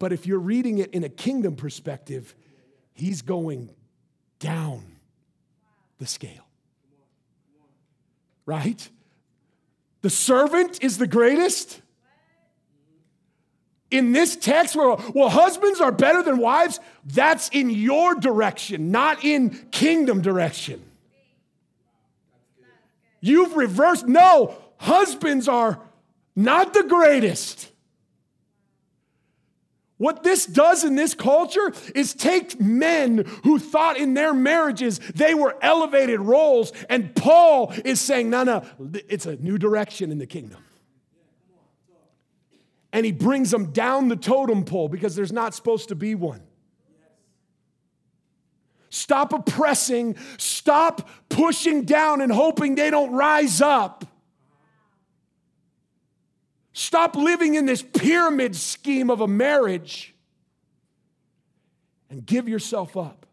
But 0.00 0.12
if 0.12 0.26
you're 0.26 0.40
reading 0.40 0.78
it 0.78 0.90
in 0.90 1.04
a 1.04 1.08
kingdom 1.08 1.54
perspective, 1.54 2.34
he's 2.92 3.22
going 3.22 3.70
down 4.40 4.96
the 5.98 6.06
scale. 6.06 6.48
Right? 8.44 8.88
The 10.02 10.10
servant 10.10 10.82
is 10.82 10.98
the 10.98 11.06
greatest 11.06 11.80
in 13.90 14.12
this 14.12 14.36
text 14.36 14.74
where 14.76 14.96
well 15.14 15.28
husbands 15.28 15.80
are 15.80 15.92
better 15.92 16.22
than 16.22 16.38
wives 16.38 16.80
that's 17.04 17.48
in 17.50 17.70
your 17.70 18.14
direction 18.14 18.90
not 18.90 19.24
in 19.24 19.50
kingdom 19.70 20.20
direction. 20.20 20.82
You've 23.20 23.56
reversed 23.56 24.06
no 24.06 24.56
husbands 24.78 25.48
are 25.48 25.80
not 26.34 26.74
the 26.74 26.82
greatest. 26.82 27.72
What 29.98 30.22
this 30.22 30.44
does 30.44 30.84
in 30.84 30.94
this 30.94 31.14
culture 31.14 31.72
is 31.94 32.12
take 32.12 32.60
men 32.60 33.24
who 33.44 33.58
thought 33.58 33.96
in 33.96 34.12
their 34.12 34.34
marriages 34.34 34.98
they 35.14 35.32
were 35.32 35.56
elevated 35.62 36.20
roles 36.20 36.72
and 36.90 37.14
paul 37.14 37.72
is 37.84 37.98
saying 37.98 38.28
no 38.28 38.44
no 38.44 38.62
it's 39.08 39.24
a 39.24 39.36
new 39.36 39.56
direction 39.56 40.12
in 40.12 40.18
the 40.18 40.26
kingdom 40.26 40.62
and 42.96 43.04
he 43.04 43.12
brings 43.12 43.50
them 43.50 43.72
down 43.72 44.08
the 44.08 44.16
totem 44.16 44.64
pole 44.64 44.88
because 44.88 45.14
there's 45.14 45.30
not 45.30 45.54
supposed 45.54 45.90
to 45.90 45.94
be 45.94 46.14
one. 46.14 46.40
Stop 48.88 49.34
oppressing, 49.34 50.16
stop 50.38 51.06
pushing 51.28 51.82
down 51.82 52.22
and 52.22 52.32
hoping 52.32 52.74
they 52.74 52.88
don't 52.88 53.12
rise 53.12 53.60
up. 53.60 54.06
Stop 56.72 57.16
living 57.16 57.54
in 57.54 57.66
this 57.66 57.82
pyramid 57.82 58.56
scheme 58.56 59.10
of 59.10 59.20
a 59.20 59.28
marriage 59.28 60.14
and 62.08 62.24
give 62.24 62.48
yourself 62.48 62.96
up. 62.96 63.26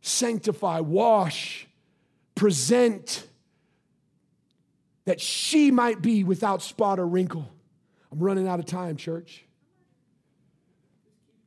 Sanctify, 0.00 0.80
wash, 0.80 1.68
present, 2.34 3.26
that 5.04 5.20
she 5.20 5.70
might 5.70 6.00
be 6.00 6.24
without 6.24 6.62
spot 6.62 6.98
or 6.98 7.06
wrinkle. 7.06 7.50
I'm 8.16 8.22
running 8.22 8.48
out 8.48 8.58
of 8.58 8.66
time, 8.66 8.96
church. 8.96 9.44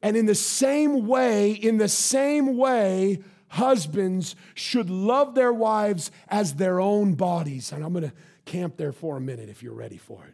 And 0.02 0.16
in 0.16 0.26
the 0.26 0.36
same 0.36 1.08
way, 1.08 1.52
in 1.52 1.78
the 1.78 1.90
same 1.90 2.58
way, 2.58 3.20
husbands 3.50 4.36
should 4.54 4.90
love 4.90 5.36
their 5.36 5.52
wives 5.52 6.12
as 6.30 6.56
their 6.56 6.80
own 6.80 7.16
bodies. 7.16 7.72
And 7.72 7.84
I'm 7.84 7.92
going 7.92 8.10
to 8.10 8.14
camp 8.46 8.78
there 8.78 8.92
for 8.92 9.18
a 9.18 9.22
minute 9.22 9.50
if 9.50 9.62
you're 9.62 9.74
ready 9.74 9.98
for 9.98 10.24
it. 10.26 10.34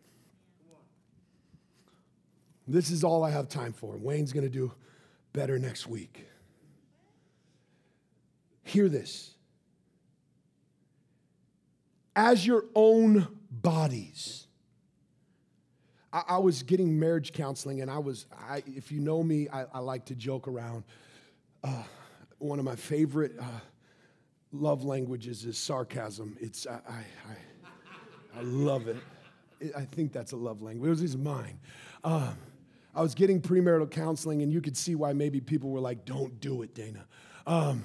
This 2.67 2.89
is 2.89 3.04
all 3.04 3.24
I 3.24 3.32
have 3.32 3.48
time 3.48 3.74
for. 3.74 3.95
Wayne's 3.98 4.34
going 4.34 4.45
to 4.45 4.50
do 4.50 4.71
better 5.34 5.58
next 5.58 5.88
week. 5.88 6.28
Hear 8.63 8.89
this. 8.89 9.36
As 12.15 12.45
your 12.45 12.65
own 12.74 13.28
bodies 13.52 14.44
I, 16.15 16.23
I 16.30 16.38
was 16.38 16.63
getting 16.63 16.97
marriage 16.97 17.34
counseling, 17.34 17.82
and 17.82 17.91
I 17.91 17.99
was, 17.99 18.25
I, 18.32 18.63
if 18.65 18.89
you 18.89 19.01
know 19.01 19.21
me, 19.21 19.49
I, 19.49 19.65
I 19.73 19.80
like 19.80 20.06
to 20.06 20.15
joke 20.15 20.47
around. 20.47 20.86
Uh, 21.62 21.84
one 22.39 22.58
of 22.58 22.63
my 22.63 22.75
favorite 22.75 23.34
uh, 23.38 23.43
love 24.54 24.86
languages 24.86 25.43
is 25.43 25.58
sarcasm. 25.58 26.38
It's, 26.39 26.65
I, 26.65 26.80
I, 26.88 28.39
I 28.39 28.41
love 28.43 28.88
it. 28.88 28.95
I 29.75 29.82
think 29.82 30.13
that's 30.13 30.32
a 30.32 30.38
love 30.38 30.62
language. 30.62 30.99
It 30.99 31.01
was 31.01 31.17
mine. 31.17 31.60
Uh, 32.01 32.32
I 32.93 33.01
was 33.01 33.13
getting 33.13 33.41
premarital 33.41 33.91
counseling, 33.91 34.41
and 34.41 34.54
you 34.54 34.62
could 34.62 34.78
see 34.78 34.95
why 34.95 35.12
maybe 35.12 35.41
people 35.41 35.69
were 35.69 35.82
like, 35.82 36.06
don't 36.06 36.39
do 36.39 36.62
it, 36.62 36.73
Dana. 36.73 37.06
Um, 37.45 37.84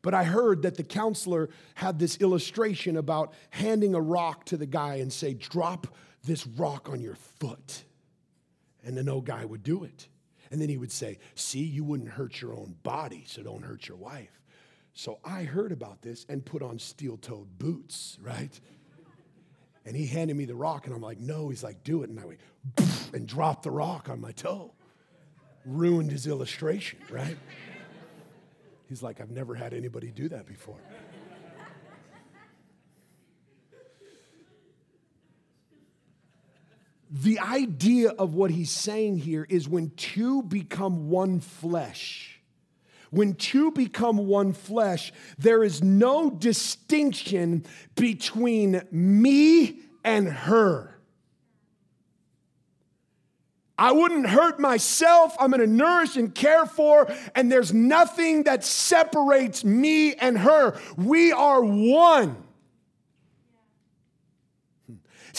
but 0.00 0.14
I 0.14 0.24
heard 0.24 0.62
that 0.62 0.76
the 0.78 0.84
counselor 0.84 1.50
had 1.74 1.98
this 1.98 2.16
illustration 2.18 2.96
about 2.96 3.34
handing 3.50 3.94
a 3.94 4.00
rock 4.00 4.46
to 4.46 4.56
the 4.56 4.64
guy 4.64 4.96
and 4.96 5.12
say, 5.12 5.34
drop 5.34 5.86
this 6.24 6.46
rock 6.46 6.88
on 6.88 7.00
your 7.00 7.16
foot. 7.38 7.84
And 8.84 8.96
the 8.96 9.02
no 9.02 9.20
guy 9.20 9.44
would 9.44 9.62
do 9.62 9.84
it. 9.84 10.08
And 10.50 10.60
then 10.60 10.68
he 10.68 10.76
would 10.76 10.92
say, 10.92 11.18
See, 11.34 11.62
you 11.62 11.84
wouldn't 11.84 12.10
hurt 12.10 12.40
your 12.40 12.54
own 12.54 12.76
body, 12.82 13.24
so 13.26 13.42
don't 13.42 13.62
hurt 13.62 13.86
your 13.86 13.96
wife. 13.96 14.40
So 14.94 15.18
I 15.24 15.44
heard 15.44 15.70
about 15.70 16.02
this 16.02 16.26
and 16.28 16.44
put 16.44 16.62
on 16.62 16.78
steel 16.78 17.16
toed 17.16 17.58
boots, 17.58 18.18
right? 18.20 18.58
And 19.86 19.96
he 19.96 20.06
handed 20.06 20.36
me 20.36 20.44
the 20.44 20.54
rock, 20.54 20.86
and 20.86 20.94
I'm 20.94 21.02
like, 21.02 21.20
No. 21.20 21.48
He's 21.50 21.62
like, 21.62 21.84
Do 21.84 22.02
it. 22.02 22.10
And 22.10 22.18
I 22.18 22.24
went, 22.24 22.40
and 23.12 23.26
dropped 23.26 23.62
the 23.62 23.70
rock 23.70 24.08
on 24.08 24.20
my 24.20 24.32
toe. 24.32 24.72
Ruined 25.66 26.10
his 26.10 26.26
illustration, 26.26 26.98
right? 27.10 27.36
He's 28.88 29.02
like, 29.04 29.20
I've 29.20 29.30
never 29.30 29.54
had 29.54 29.72
anybody 29.72 30.10
do 30.10 30.28
that 30.30 30.46
before. 30.46 30.80
The 37.10 37.40
idea 37.40 38.10
of 38.10 38.34
what 38.34 38.52
he's 38.52 38.70
saying 38.70 39.18
here 39.18 39.44
is 39.48 39.68
when 39.68 39.90
two 39.96 40.42
become 40.42 41.10
one 41.10 41.40
flesh, 41.40 42.40
when 43.10 43.34
two 43.34 43.72
become 43.72 44.28
one 44.28 44.52
flesh, 44.52 45.12
there 45.36 45.64
is 45.64 45.82
no 45.82 46.30
distinction 46.30 47.66
between 47.96 48.82
me 48.92 49.80
and 50.04 50.28
her. 50.28 50.94
I 53.76 53.92
wouldn't 53.92 54.28
hurt 54.28 54.60
myself. 54.60 55.34
I'm 55.40 55.50
going 55.50 55.62
to 55.62 55.66
nourish 55.66 56.16
and 56.16 56.32
care 56.32 56.66
for, 56.66 57.10
and 57.34 57.50
there's 57.50 57.72
nothing 57.72 58.44
that 58.44 58.62
separates 58.62 59.64
me 59.64 60.14
and 60.14 60.38
her. 60.38 60.78
We 60.96 61.32
are 61.32 61.62
one. 61.64 62.36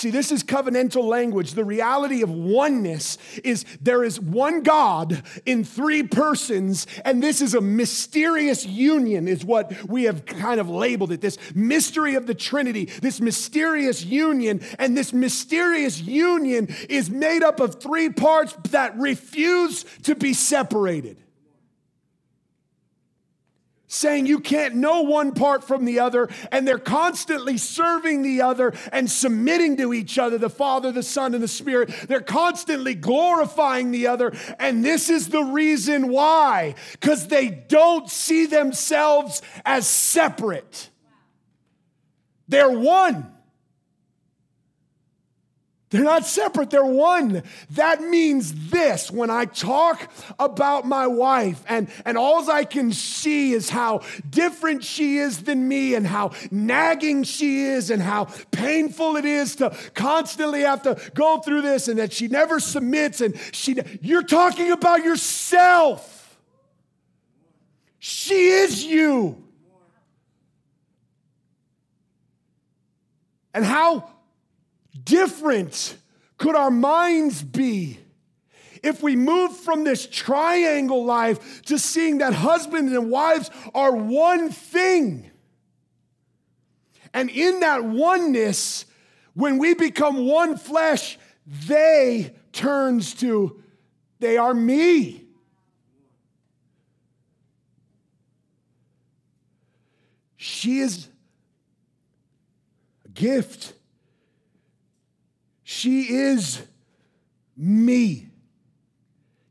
See, 0.02 0.10
this 0.10 0.32
is 0.32 0.44
covenantal 0.44 1.04
language. 1.04 1.52
The 1.52 1.64
reality 1.64 2.24
of 2.24 2.32
oneness 2.32 3.20
is 3.44 3.66
there 3.80 4.04
is 4.04 4.20
one 4.20 4.64
God 4.64 5.22
in 5.46 5.64
three 5.64 6.02
persons, 6.02 6.88
and 7.06 7.22
this 7.22 7.40
is 7.40 7.54
a 7.54 7.62
mysterious 7.62 8.66
union, 8.66 9.28
is 9.28 9.46
what 9.46 9.72
we 9.88 10.06
have 10.06 10.26
kind 10.26 10.60
of 10.60 10.68
labeled 10.68 11.12
it. 11.12 11.22
This 11.22 11.38
mystery 11.54 12.16
of 12.16 12.26
the 12.26 12.34
Trinity, 12.34 12.86
this 12.86 13.22
mysterious 13.22 14.04
union, 14.04 14.62
and 14.80 14.98
this 14.98 15.14
mysterious 15.14 16.02
union 16.02 16.76
is 16.90 17.12
made 17.12 17.44
up 17.44 17.60
of 17.60 17.80
three 17.80 18.10
parts 18.10 18.56
that 18.72 18.98
refuse 18.98 19.86
to 20.02 20.16
be 20.16 20.34
separated 20.34 21.18
saying 23.92 24.26
you 24.26 24.40
can't 24.40 24.74
know 24.74 25.02
one 25.02 25.34
part 25.34 25.66
from 25.66 25.84
the 25.84 26.00
other, 26.00 26.30
and 26.50 26.66
they're 26.66 26.80
constantly 26.80 27.58
serving 27.58 28.22
the 28.22 28.42
other 28.42 28.74
and 28.94 29.12
submitting 29.12 29.76
to 29.76 29.94
each 29.94 30.18
other 30.18 30.38
the 30.38 30.50
Father, 30.50 30.94
the 30.94 31.04
Son, 31.04 31.34
and 31.34 31.44
the 31.44 31.48
Spirit. 31.48 31.90
They're 32.08 32.22
constantly 32.22 32.96
glorifying 32.96 33.92
the 33.92 34.08
other, 34.08 34.32
and 34.60 34.84
this 34.84 35.10
is 35.10 35.28
the 35.28 35.44
reason 35.44 36.08
why 36.08 36.76
because 36.94 37.28
they 37.28 37.50
don't 37.50 38.10
see 38.10 38.46
themselves 38.46 39.42
as 39.66 39.88
separate, 39.88 40.90
they're 42.48 42.72
one. 42.72 43.30
They're 45.92 46.04
not 46.04 46.26
separate, 46.26 46.70
they're 46.70 46.86
one. 46.86 47.44
That 47.72 48.02
means 48.02 48.70
this 48.72 49.12
when 49.12 49.30
I 49.30 49.44
talk 49.44 50.10
about 50.40 50.88
my 50.88 51.06
wife, 51.06 51.64
and, 51.68 51.90
and 52.06 52.18
all 52.18 52.50
I 52.50 52.64
can 52.64 52.94
see 52.94 53.52
is 53.52 53.70
how 53.70 54.02
different 54.30 54.86
she 54.86 55.18
is 55.18 55.44
than 55.44 55.68
me, 55.68 55.94
and 55.94 56.08
how 56.08 56.32
nagging 56.50 57.24
she 57.24 57.64
is, 57.64 57.92
and 57.92 58.02
how 58.02 58.30
painful 58.52 59.18
it 59.18 59.26
is 59.26 59.58
to 59.58 59.76
constantly 59.94 60.62
have 60.62 60.82
to 60.84 60.98
go 61.14 61.40
through 61.40 61.62
this, 61.62 61.90
and 61.90 62.00
that 62.00 62.14
she 62.14 62.30
never 62.30 62.62
submits, 62.62 63.20
and 63.20 63.38
she, 63.52 63.78
you're 64.02 64.24
talking 64.24 64.72
about 64.72 65.04
yourself. 65.04 66.40
She 68.00 68.48
is 68.48 68.84
you. 68.86 69.44
And 73.54 73.66
how 73.66 74.10
different 75.04 75.98
could 76.38 76.56
our 76.56 76.72
minds 76.72 77.44
be 77.44 78.00
if 78.82 79.04
we 79.04 79.16
move 79.16 79.56
from 79.56 79.84
this 79.84 80.08
triangle 80.08 81.06
life 81.06 81.62
to 81.64 81.78
seeing 81.78 82.18
that 82.18 82.34
husbands 82.34 82.92
and 82.94 83.12
wives 83.12 83.52
are 83.76 83.96
one 83.96 84.50
thing? 84.50 85.30
And 87.14 87.30
in 87.30 87.60
that 87.60 87.84
oneness, 87.84 88.86
when 89.34 89.58
we 89.58 89.74
become 89.74 90.26
one 90.26 90.58
flesh, 90.58 91.20
they 91.46 92.34
turns 92.54 93.14
to 93.16 93.62
they 94.20 94.38
are 94.38 94.54
me. 94.54 95.26
She 100.38 100.80
is 100.80 101.08
a 103.06 103.10
gift. 103.10 103.74
She 105.72 106.02
is 106.02 106.62
me. 107.56 108.28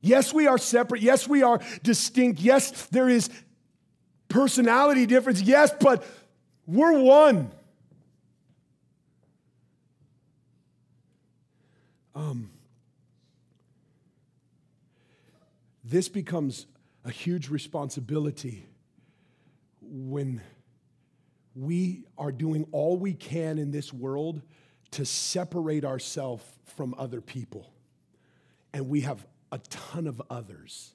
Yes, 0.02 0.34
we 0.34 0.46
are 0.46 0.58
separate. 0.58 1.00
Yes, 1.00 1.26
we 1.26 1.42
are 1.42 1.62
distinct. 1.82 2.42
Yes, 2.42 2.88
there 2.88 3.08
is 3.08 3.30
personality 4.28 5.06
difference. 5.06 5.40
Yes, 5.40 5.72
but 5.80 6.04
we're 6.66 7.00
one. 7.00 7.50
Um, 12.14 12.50
this 15.82 16.10
becomes 16.10 16.66
a 17.02 17.10
huge 17.10 17.48
responsibility 17.48 18.66
when 19.80 20.42
we 21.54 22.04
are 22.18 22.30
doing 22.30 22.66
all 22.72 22.98
we 22.98 23.14
can 23.14 23.58
in 23.58 23.70
this 23.70 23.90
world 23.90 24.42
to 24.92 25.04
separate 25.04 25.84
ourselves 25.84 26.44
from 26.64 26.94
other 26.98 27.20
people. 27.20 27.72
And 28.72 28.88
we 28.88 29.02
have 29.02 29.26
a 29.52 29.58
ton 29.58 30.06
of 30.06 30.20
others. 30.30 30.92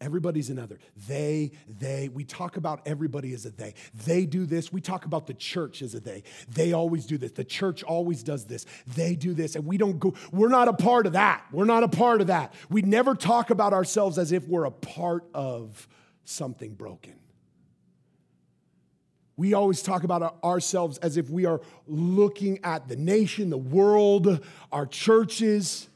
Everybody's 0.00 0.48
another. 0.48 0.78
They, 1.08 1.50
they, 1.66 2.08
we 2.08 2.22
talk 2.22 2.56
about 2.56 2.82
everybody 2.86 3.34
as 3.34 3.44
a 3.46 3.50
they. 3.50 3.74
They 4.06 4.26
do 4.26 4.46
this. 4.46 4.72
We 4.72 4.80
talk 4.80 5.06
about 5.06 5.26
the 5.26 5.34
church 5.34 5.82
as 5.82 5.94
a 5.94 6.00
they. 6.00 6.22
They 6.48 6.72
always 6.72 7.04
do 7.04 7.18
this. 7.18 7.32
The 7.32 7.44
church 7.44 7.82
always 7.82 8.22
does 8.22 8.44
this. 8.44 8.64
They 8.86 9.16
do 9.16 9.34
this. 9.34 9.56
And 9.56 9.66
we 9.66 9.76
don't 9.76 9.98
go, 9.98 10.14
we're 10.30 10.50
not 10.50 10.68
a 10.68 10.72
part 10.72 11.06
of 11.06 11.14
that. 11.14 11.44
We're 11.50 11.64
not 11.64 11.82
a 11.82 11.88
part 11.88 12.20
of 12.20 12.28
that. 12.28 12.54
We 12.70 12.82
never 12.82 13.16
talk 13.16 13.50
about 13.50 13.72
ourselves 13.72 14.18
as 14.18 14.30
if 14.30 14.46
we're 14.46 14.66
a 14.66 14.70
part 14.70 15.24
of 15.34 15.88
something 16.24 16.74
broken. 16.74 17.14
We 19.38 19.54
always 19.54 19.82
talk 19.82 20.02
about 20.02 20.42
ourselves 20.42 20.98
as 20.98 21.16
if 21.16 21.30
we 21.30 21.46
are 21.46 21.60
looking 21.86 22.58
at 22.64 22.88
the 22.88 22.96
nation, 22.96 23.50
the 23.50 23.56
world, 23.56 24.44
our 24.72 24.84
churches. 24.84 25.88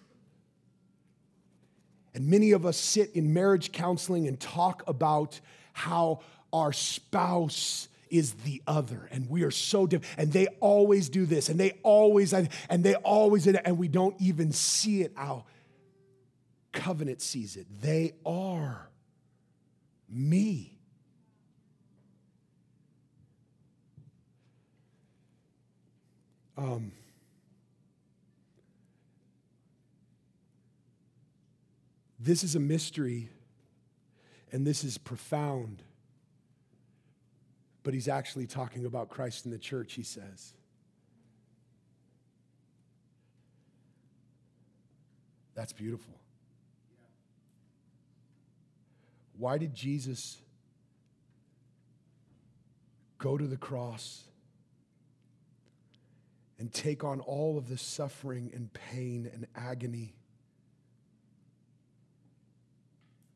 And 2.14 2.28
many 2.28 2.52
of 2.52 2.64
us 2.64 2.76
sit 2.76 3.16
in 3.16 3.35
marriage 3.35 3.73
counseling 3.73 4.29
and 4.29 4.38
talk 4.38 4.85
about 4.87 5.40
how 5.73 6.21
our 6.52 6.73
spouse 6.73 7.88
is 8.10 8.35
the 8.44 8.62
other 8.67 9.08
and 9.10 9.29
we 9.29 9.42
are 9.42 9.50
so 9.50 9.87
different 9.87 10.14
and 10.19 10.33
they 10.33 10.46
always 10.60 11.08
do 11.08 11.25
this 11.25 11.48
and 11.48 11.58
they 11.58 11.73
always 11.83 12.35
and 12.35 12.48
they 12.69 12.94
always 12.96 13.46
and 13.46 13.79
we 13.79 13.88
don't 13.88 14.14
even 14.21 14.52
see 14.52 15.00
it 15.00 15.12
how 15.17 15.46
covenant 16.73 17.23
sees 17.23 17.56
it. 17.56 17.67
They 17.81 18.12
are 18.25 18.90
me 20.10 20.79
Um, 26.57 26.92
this 32.19 32.44
is 32.44 32.55
a 32.55 32.61
mystery 32.61 33.29
and 34.53 34.67
this 34.67 34.85
is 34.85 34.98
profound. 34.98 35.83
But 37.83 37.94
he's 37.94 38.07
actually 38.07 38.46
talking 38.46 38.85
about 38.85 39.09
Christ 39.09 39.44
in 39.44 39.50
the 39.50 39.59
church, 39.59 39.94
he 39.94 40.03
says. 40.03 40.53
That's 45.55 45.73
beautiful. 45.73 46.15
Why 49.37 49.59
did 49.59 49.75
Jesus 49.75 50.37
go 53.19 53.37
to 53.37 53.46
the 53.46 53.57
cross? 53.57 54.25
And 56.63 56.73
take 56.73 57.02
on 57.02 57.19
all 57.19 57.58
of 57.58 57.69
the 57.69 57.77
suffering 57.77 58.48
and 58.54 58.73
pain 58.73 59.29
and 59.35 59.48
agony? 59.56 60.15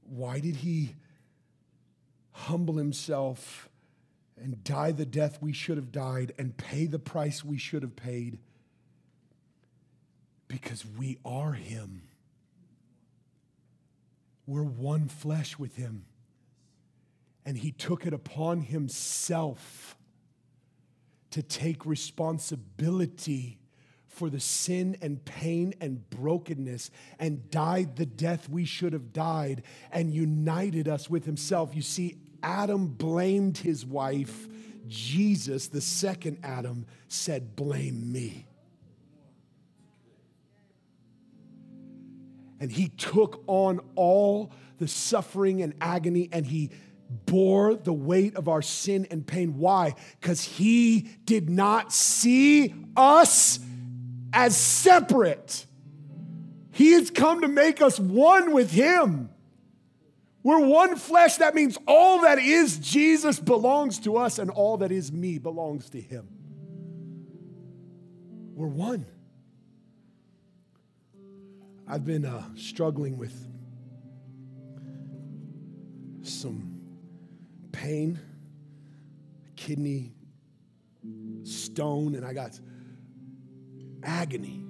Why 0.08 0.38
did 0.38 0.54
he 0.54 0.94
humble 2.30 2.76
himself 2.76 3.68
and 4.40 4.62
die 4.62 4.92
the 4.92 5.04
death 5.04 5.42
we 5.42 5.52
should 5.52 5.76
have 5.76 5.90
died 5.90 6.34
and 6.38 6.56
pay 6.56 6.86
the 6.86 7.00
price 7.00 7.44
we 7.44 7.58
should 7.58 7.82
have 7.82 7.96
paid? 7.96 8.38
Because 10.46 10.84
we 10.86 11.18
are 11.24 11.54
him. 11.54 12.02
We're 14.46 14.62
one 14.62 15.08
flesh 15.08 15.58
with 15.58 15.74
him. 15.74 16.04
And 17.44 17.58
he 17.58 17.72
took 17.72 18.06
it 18.06 18.12
upon 18.12 18.60
himself 18.60 19.95
to 21.36 21.42
take 21.42 21.84
responsibility 21.84 23.58
for 24.08 24.30
the 24.30 24.40
sin 24.40 24.96
and 25.02 25.22
pain 25.22 25.74
and 25.82 26.08
brokenness 26.08 26.90
and 27.18 27.50
died 27.50 27.96
the 27.96 28.06
death 28.06 28.48
we 28.48 28.64
should 28.64 28.94
have 28.94 29.12
died 29.12 29.62
and 29.92 30.14
united 30.14 30.88
us 30.88 31.10
with 31.10 31.26
himself. 31.26 31.76
You 31.76 31.82
see, 31.82 32.16
Adam 32.42 32.86
blamed 32.86 33.58
his 33.58 33.84
wife. 33.84 34.48
Jesus, 34.88 35.68
the 35.68 35.82
second 35.82 36.38
Adam, 36.42 36.86
said, 37.06 37.54
Blame 37.54 38.10
me. 38.10 38.46
And 42.58 42.72
he 42.72 42.88
took 42.88 43.44
on 43.46 43.80
all 43.94 44.52
the 44.78 44.88
suffering 44.88 45.60
and 45.60 45.74
agony 45.82 46.30
and 46.32 46.46
he 46.46 46.70
bore 47.08 47.74
the 47.74 47.92
weight 47.92 48.36
of 48.36 48.48
our 48.48 48.62
sin 48.62 49.06
and 49.10 49.26
pain. 49.26 49.58
Why? 49.58 49.94
Because 50.20 50.42
he 50.42 51.08
did 51.24 51.48
not 51.48 51.92
see 51.92 52.74
us 52.96 53.60
as 54.32 54.56
separate. 54.56 55.66
He 56.72 56.92
has 56.92 57.10
come 57.10 57.40
to 57.40 57.48
make 57.48 57.80
us 57.80 57.98
one 57.98 58.52
with 58.52 58.70
him. 58.70 59.30
We're 60.42 60.64
one 60.64 60.96
flesh. 60.96 61.36
That 61.36 61.54
means 61.54 61.76
all 61.88 62.22
that 62.22 62.38
is 62.38 62.78
Jesus 62.78 63.40
belongs 63.40 63.98
to 64.00 64.16
us, 64.16 64.38
and 64.38 64.50
all 64.50 64.76
that 64.78 64.92
is 64.92 65.10
me 65.10 65.38
belongs 65.38 65.90
to 65.90 66.00
him. 66.00 66.28
We're 68.54 68.68
one. 68.68 69.06
I've 71.88 72.04
been 72.04 72.24
uh, 72.24 72.44
struggling 72.56 73.16
with 73.16 73.34
some 76.22 76.75
pain, 77.76 78.18
kidney 79.54 80.12
stone, 81.44 82.14
and 82.14 82.24
I 82.24 82.32
got 82.32 82.58
agony. 84.02 84.62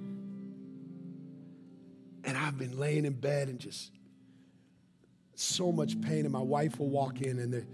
And 2.23 2.37
I've 2.37 2.57
been 2.57 2.77
laying 2.77 3.05
in 3.05 3.13
bed 3.13 3.47
and 3.47 3.59
just 3.59 3.91
so 5.35 5.71
much 5.71 5.99
pain. 6.01 6.25
And 6.25 6.31
my 6.31 6.41
wife 6.41 6.79
will 6.79 6.89
walk 6.89 7.21
in 7.21 7.39
and 7.39 7.65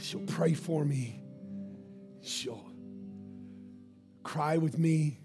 she'll 0.00 0.26
pray 0.26 0.54
for 0.54 0.84
me. 0.84 1.22
She'll 2.22 2.72
cry 4.24 4.56
with 4.58 4.76
me. 4.76 5.20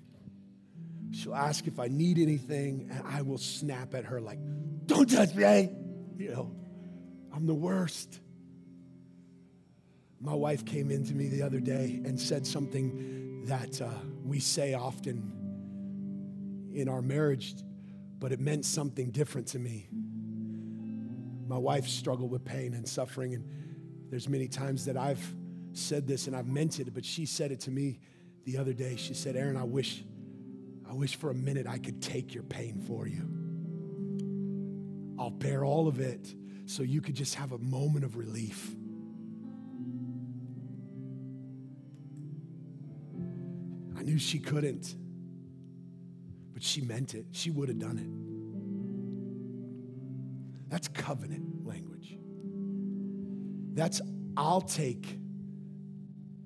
She'll 1.11 1.35
ask 1.35 1.67
if 1.67 1.79
I 1.79 1.87
need 1.87 2.19
anything, 2.19 2.89
and 2.89 3.05
I 3.05 3.21
will 3.21 3.37
snap 3.37 3.93
at 3.95 4.05
her 4.05 4.21
like, 4.21 4.39
Don't 4.85 5.09
touch 5.09 5.35
me. 5.35 5.43
Eh? 5.43 5.67
You 6.15 6.31
know, 6.31 6.55
I'm 7.33 7.47
the 7.47 7.53
worst. 7.53 8.21
My 10.21 10.35
wife 10.35 10.63
came 10.65 10.91
in 10.91 11.03
to 11.05 11.15
me 11.15 11.29
the 11.29 11.41
other 11.41 11.59
day 11.59 11.99
and 12.05 12.19
said 12.19 12.45
something 12.45 13.43
that 13.45 13.81
uh, 13.81 13.89
we 14.23 14.39
say 14.39 14.75
often 14.75 16.69
in 16.73 16.87
our 16.87 17.01
marriage, 17.01 17.55
but 18.19 18.31
it 18.31 18.39
meant 18.39 18.65
something 18.65 19.09
different 19.09 19.47
to 19.47 19.59
me. 19.59 19.87
My 21.47 21.57
wife 21.57 21.87
struggled 21.87 22.29
with 22.29 22.45
pain 22.45 22.75
and 22.75 22.87
suffering, 22.87 23.33
and 23.33 23.43
there's 24.11 24.29
many 24.29 24.47
times 24.47 24.85
that 24.85 24.95
I've 24.95 25.35
said 25.73 26.07
this 26.07 26.27
and 26.27 26.35
I've 26.35 26.47
meant 26.47 26.79
it, 26.79 26.93
but 26.93 27.03
she 27.03 27.25
said 27.25 27.51
it 27.51 27.61
to 27.61 27.71
me 27.71 27.99
the 28.45 28.57
other 28.57 28.73
day. 28.73 28.95
She 28.97 29.15
said, 29.15 29.35
Aaron, 29.35 29.57
I 29.57 29.63
wish 29.63 30.03
I 30.87 30.93
wish 30.93 31.15
for 31.15 31.29
a 31.29 31.33
minute 31.33 31.67
I 31.67 31.77
could 31.77 32.01
take 32.01 32.33
your 32.33 32.43
pain 32.43 32.81
for 32.85 33.07
you. 33.07 33.25
I'll 35.17 35.29
bear 35.31 35.63
all 35.63 35.87
of 35.87 36.01
it 36.01 36.35
so 36.65 36.83
you 36.83 36.99
could 36.99 37.15
just 37.15 37.35
have 37.35 37.53
a 37.53 37.57
moment 37.57 38.03
of 38.03 38.17
relief. 38.17 38.75
I 44.01 44.03
knew 44.03 44.17
she 44.17 44.39
couldn't, 44.39 44.95
but 46.53 46.63
she 46.63 46.81
meant 46.81 47.13
it. 47.13 47.27
She 47.33 47.51
would 47.51 47.69
have 47.69 47.77
done 47.77 47.99
it. 47.99 48.09
That's 50.71 50.87
covenant 50.87 51.67
language. 51.67 52.17
That's, 53.75 54.01
I'll 54.35 54.61
take 54.61 55.19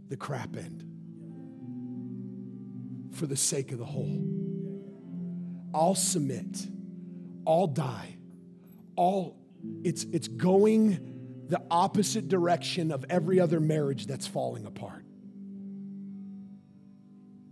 the 0.09 0.17
crap 0.17 0.57
end 0.57 0.83
for 3.13 3.25
the 3.25 3.37
sake 3.37 3.71
of 3.71 3.77
the 3.77 3.85
whole. 3.85 4.21
I'll 5.73 5.95
submit. 5.95 6.67
I'll 7.47 7.67
die. 7.67 8.17
All 8.97 9.37
it's 9.85 10.03
it's 10.11 10.27
going 10.27 11.45
the 11.47 11.61
opposite 11.71 12.27
direction 12.27 12.91
of 12.91 13.05
every 13.09 13.39
other 13.39 13.61
marriage 13.61 14.07
that's 14.07 14.27
falling 14.27 14.65
apart. 14.65 15.04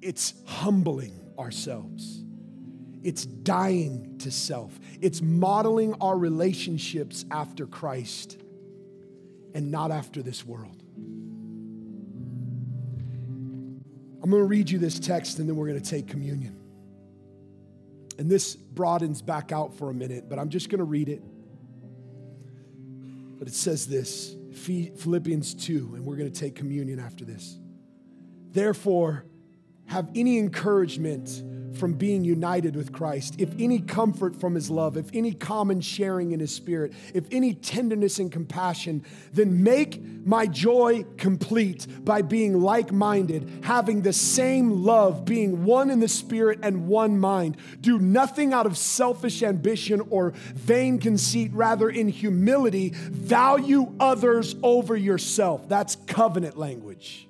It's 0.04 0.34
humbling 0.46 1.18
ourselves. 1.40 2.24
It's 3.04 3.26
dying 3.26 4.18
to 4.20 4.32
self. 4.32 4.78
It's 5.02 5.22
modeling 5.22 5.94
our 6.02 6.18
relationships 6.18 7.26
after 7.32 7.66
Christ 7.66 8.38
and 9.54 9.72
not 9.72 9.92
after 9.92 10.22
this 10.22 10.46
world. 10.46 10.84
I'm 14.22 14.30
going 14.30 14.42
to 14.42 14.48
read 14.48 14.70
you 14.70 14.80
this 14.80 15.00
text 15.00 15.40
and 15.40 15.50
then 15.50 15.56
we're 15.56 15.68
going 15.68 15.82
to 15.82 15.90
take 15.90 16.08
communion. 16.08 16.58
And 18.18 18.30
this 18.30 18.56
broadens 18.56 19.22
back 19.22 19.52
out 19.52 19.76
for 19.78 19.90
a 19.90 19.94
minute, 19.94 20.30
but 20.30 20.40
I'm 20.40 20.50
just 20.50 20.70
going 20.70 20.80
to 20.80 20.86
read 20.86 21.10
it. 21.10 21.22
But 23.38 23.48
it 23.48 23.54
says 23.54 23.88
this 23.88 24.36
Philippians 24.54 25.56
2, 25.56 25.96
and 25.96 26.06
we're 26.06 26.16
going 26.16 26.32
to 26.32 26.40
take 26.40 26.56
communion 26.56 27.00
after 27.00 27.26
this. 27.26 27.58
Therefore, 28.52 29.26
have 29.88 30.10
any 30.16 30.38
encouragement 30.38 31.44
from 31.78 31.94
being 31.94 32.24
united 32.24 32.76
with 32.76 32.92
Christ, 32.92 33.36
if 33.38 33.50
any 33.60 33.80
comfort 33.80 34.36
from 34.36 34.56
his 34.56 34.70
love, 34.70 34.98
if 34.98 35.10
any 35.14 35.34
common 35.34 35.82
sharing 35.82 36.32
in 36.32 36.40
his 36.40 36.54
spirit, 36.54 36.94
if 37.14 37.26
any 37.32 37.54
tenderness 37.54 38.20
and 38.20 38.32
compassion, 38.32 39.04
then 39.34 39.64
make 39.64 40.02
my 40.26 40.46
joy 40.46 41.04
complete 41.18 41.88
by 42.06 42.22
being 42.22 42.62
like 42.62 42.92
minded, 42.92 43.64
having 43.64 44.02
the 44.02 44.14
same 44.14 44.84
love, 44.84 45.26
being 45.26 45.66
one 45.66 45.90
in 45.90 46.00
the 46.00 46.08
spirit 46.08 46.60
and 46.64 46.88
one 46.88 47.20
mind. 47.20 47.58
Do 47.82 48.00
nothing 48.00 48.54
out 48.54 48.66
of 48.66 48.78
selfish 48.78 49.44
ambition 49.44 50.02
or 50.10 50.32
vain 50.54 51.00
conceit, 51.00 51.52
rather, 51.54 51.90
in 51.90 52.08
humility, 52.08 52.90
value 52.90 53.94
others 54.00 54.56
over 54.64 54.96
yourself. 54.96 55.68
That's 55.68 55.96
covenant 56.08 56.58
language 56.58 57.28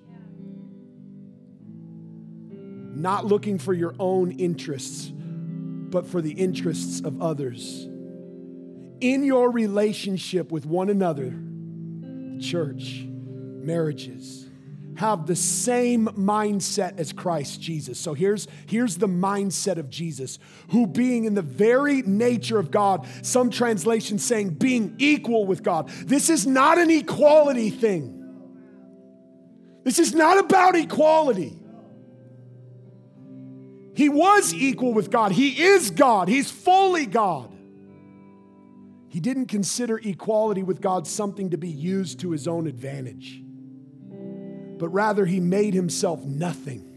not 2.96 3.26
looking 3.26 3.58
for 3.58 3.74
your 3.74 3.96
own 4.00 4.32
interests, 4.32 5.12
but 5.14 6.08
for 6.08 6.22
the 6.22 6.32
interests 6.32 7.02
of 7.02 7.22
others. 7.22 7.86
In 9.00 9.24
your 9.24 9.52
relationship 9.52 10.52
with 10.52 10.66
one 10.66 10.90
another, 10.90 11.34
church, 12.40 13.04
marriages, 13.06 14.48
have 14.96 15.26
the 15.26 15.36
same 15.36 16.06
mindset 16.08 17.00
as 17.00 17.12
Christ 17.12 17.60
Jesus. 17.60 18.00
So 18.00 18.14
here's, 18.14 18.48
here's 18.68 18.98
the 18.98 19.08
mindset 19.08 19.78
of 19.78 19.90
Jesus, 19.90 20.40
who 20.70 20.88
being 20.88 21.26
in 21.26 21.34
the 21.34 21.42
very 21.42 22.02
nature 22.04 22.60
of 22.60 22.72
God, 22.72 23.08
some 23.22 23.50
translations 23.50 24.24
saying 24.24 24.52
being 24.52 24.96
equal 25.00 25.46
with 25.46 25.64
God. 25.64 25.90
This 25.90 26.30
is 26.30 26.46
not 26.46 26.78
an 26.78 26.90
equality 26.90 27.70
thing. 27.70 28.20
This 29.84 30.00
is 30.00 30.14
not 30.14 30.38
about 30.38 30.76
equality. 30.76 31.60
He 33.96 34.10
was 34.10 34.54
equal 34.54 34.94
with 34.94 35.12
God. 35.12 35.32
He 35.32 35.62
is 35.62 35.92
God. 35.92 36.28
He's 36.28 36.50
fully 36.50 37.06
God. 37.06 37.54
He 39.10 39.20
didn't 39.20 39.46
consider 39.46 40.00
equality 40.00 40.64
with 40.64 40.82
God 40.82 41.06
something 41.06 41.52
to 41.52 41.58
be 41.58 41.70
used 41.70 42.22
to 42.22 42.32
his 42.32 42.48
own 42.48 42.66
advantage, 42.66 43.44
but 44.80 44.90
rather 44.90 45.26
he 45.26 45.40
made 45.40 45.76
himself 45.76 46.24
nothing 46.24 46.90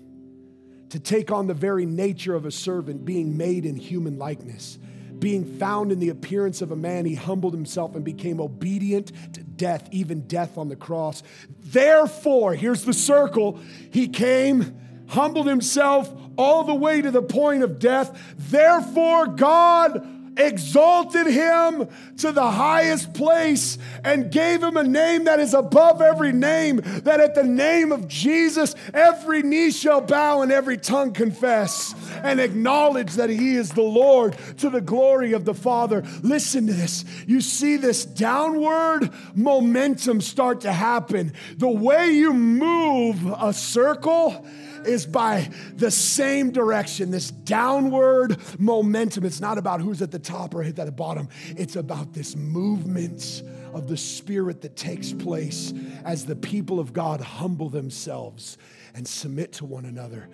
to 0.89 0.99
take 0.99 1.31
on 1.31 1.47
the 1.47 1.53
very 1.53 1.85
nature 1.85 2.35
of 2.35 2.47
a 2.47 2.51
servant, 2.51 3.05
being 3.05 3.37
made 3.37 3.67
in 3.67 3.77
human 3.77 4.17
likeness. 4.17 4.79
Being 5.19 5.59
found 5.59 5.93
in 5.93 5.99
the 5.99 6.11
appearance 6.11 6.63
of 6.63 6.71
a 6.71 6.77
man, 6.77 7.05
he 7.05 7.15
humbled 7.15 7.53
himself 7.55 7.97
and 7.97 8.05
became 8.05 8.41
obedient 8.41 9.13
to 9.35 9.43
death, 9.43 9.89
even 9.91 10.27
death 10.27 10.57
on 10.57 10.69
the 10.69 10.77
cross. 10.77 11.23
Therefore, 11.61 12.55
here's 12.55 12.85
the 12.85 12.93
circle, 12.93 13.59
he 13.91 14.09
came 14.09 14.79
humbled 15.09 15.47
himself 15.47 16.13
all 16.37 16.65
the 16.65 16.75
way 16.75 17.01
to 17.01 17.11
the 17.11 17.23
point 17.23 17.63
of 17.63 17.79
death. 17.79 18.35
Therefore, 18.37 19.27
God 19.27 20.07
exalted 20.39 21.27
him 21.27 21.89
to 22.19 22.33
the 22.33 22.51
highest 22.51 23.15
place 23.15 23.79
and 24.05 24.31
gave 24.31 24.63
him 24.63 24.77
a 24.77 24.83
name 24.83 25.25
that 25.25 25.41
is 25.41 25.55
above 25.55 26.03
every 26.03 26.33
name, 26.33 26.81
that 27.05 27.21
at 27.21 27.35
the 27.35 27.43
name 27.43 27.93
of 27.93 28.07
Jesus, 28.07 28.75
every 28.93 29.43
knee 29.43 29.71
shall 29.71 30.01
bow 30.01 30.43
and 30.43 30.53
every 30.53 30.77
tongue 30.77 31.13
confess 31.13 31.95
and 32.23 32.41
acknowledge 32.41 33.15
that 33.15 33.31
he 33.31 33.55
is 33.55 33.71
the 33.71 33.83
Lord 33.83 34.37
to 34.59 34.71
the 34.71 34.81
glory 34.81 35.33
of 35.33 35.45
the 35.45 35.55
Father. 35.55 36.03
Listen 36.23 36.67
to 36.67 36.73
this. 36.73 37.05
You 37.27 37.41
see 37.41 37.77
this 37.77 38.05
downward 38.05 39.11
momentum 39.35 40.21
start 40.21 40.63
to 40.63 40.73
happen. 40.73 41.33
The 41.57 41.69
way 41.69 42.11
you 42.11 42.33
move 42.33 43.25
a 43.39 43.53
circle 43.53 44.47
is 44.87 45.07
by 45.07 45.51
the 45.75 45.91
same 45.91 46.51
direction, 46.51 47.11
this 47.11 47.31
downward 47.31 48.39
momentum. 48.59 49.25
It's 49.25 49.41
not 49.41 49.59
about 49.59 49.81
who's 49.81 50.03
at 50.03 50.11
the 50.11 50.19
top 50.19 50.55
or 50.55 50.63
at 50.63 50.77
the 50.77 50.93
bottom, 50.93 51.29
it's 51.57 51.77
about 51.77 52.13
this 52.13 52.37
movement 52.37 53.43
of 53.75 53.89
the 53.89 53.97
Spirit 53.97 54.63
that 54.63 54.77
takes 54.77 55.13
place 55.13 55.73
as 56.05 56.25
the 56.25 56.37
people 56.37 56.81
of 56.81 56.93
God 56.93 57.21
humble 57.21 57.69
themselves 57.69 58.57
and 58.95 59.07
submit 59.07 59.53
to 59.55 59.65
one 59.65 59.85
another. 59.85 60.29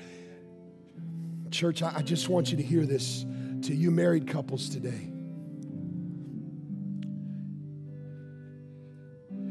Church, 1.50 1.82
I 1.82 2.03
just 2.03 2.28
want 2.28 2.50
you 2.50 2.57
to 2.57 2.62
hear 2.62 2.86
this 2.86 3.26
to 3.62 3.74
you 3.74 3.90
married 3.90 4.26
couples 4.26 4.68
today. 4.68 5.11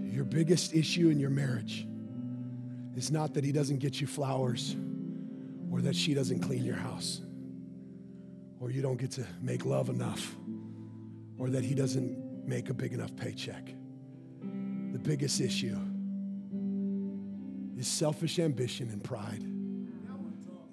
Your 0.10 0.26
biggest 0.26 0.74
issue 0.74 1.10
in 1.10 1.20
your 1.20 1.30
marriage 1.30 1.88
is 2.96 3.12
not 3.12 3.34
that 3.34 3.44
he 3.44 3.52
doesn't 3.52 3.80
get 3.80 4.02
you 4.02 4.08
flowers 4.08 4.76
or 5.72 5.82
that 5.82 5.96
she 5.96 6.14
doesn't 6.14 6.42
clean 6.42 6.66
your 6.66 6.76
house, 6.76 7.22
or 8.60 8.72
you 8.72 8.82
don't 8.82 8.98
get 8.98 9.12
to 9.12 9.26
make 9.42 9.66
love 9.66 9.89
enough, 9.89 10.36
or 11.38 11.50
that 11.50 11.64
he 11.64 11.74
doesn't 11.74 12.46
make 12.46 12.70
a 12.70 12.74
big 12.74 12.92
enough 12.92 13.16
paycheck. 13.16 13.74
The 14.42 15.00
biggest 15.00 15.39
issue 15.39 15.78
is 17.78 17.88
selfish 17.88 18.38
ambition 18.38 18.89
and 18.89 19.02
pride. 19.02 19.46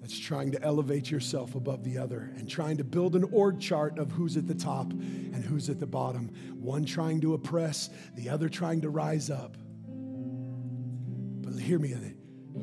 That's 0.01 0.19
trying 0.19 0.51
to 0.51 0.61
elevate 0.61 1.09
yourself 1.09 1.55
above 1.55 1.83
the 1.83 1.97
other 1.97 2.31
and 2.35 2.49
trying 2.49 2.77
to 2.77 2.83
build 2.83 3.15
an 3.15 3.23
org 3.31 3.59
chart 3.59 3.99
of 3.99 4.11
who's 4.11 4.37
at 4.37 4.47
the 4.47 4.55
top 4.55 4.91
and 4.91 5.43
who's 5.43 5.69
at 5.69 5.79
the 5.79 5.87
bottom. 5.87 6.29
One 6.59 6.83
trying 6.83 7.21
to 7.21 7.33
oppress, 7.35 7.89
the 8.15 8.29
other 8.29 8.49
trying 8.49 8.81
to 8.81 8.89
rise 8.89 9.29
up. 9.29 9.55
Hear 11.59 11.79
me, 11.79 11.95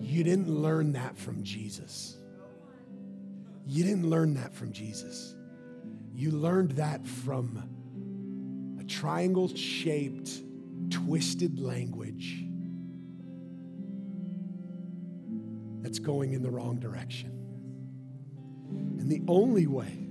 you 0.01 0.25
didn't 0.25 0.49
learn 0.49 0.93
that 0.93 1.17
from 1.17 1.43
Jesus. 1.43 2.17
You 3.67 3.85
didn't 3.85 4.09
learn 4.09 4.35
that 4.35 4.55
from 4.55 4.73
Jesus. 4.73 5.35
You 6.15 6.31
learned 6.31 6.73
that 6.73 7.07
from 7.07 8.77
a 8.81 8.85
triangle 8.85 9.49
shaped, 9.49 10.31
twisted 10.91 11.59
language 11.61 12.45
that's 15.83 15.99
going 15.99 16.33
in 16.33 16.43
the 16.43 16.51
wrong 16.51 16.79
direction. 16.79 17.31
And 18.99 19.11
the 19.11 19.23
only 19.29 19.67
way 19.67 20.09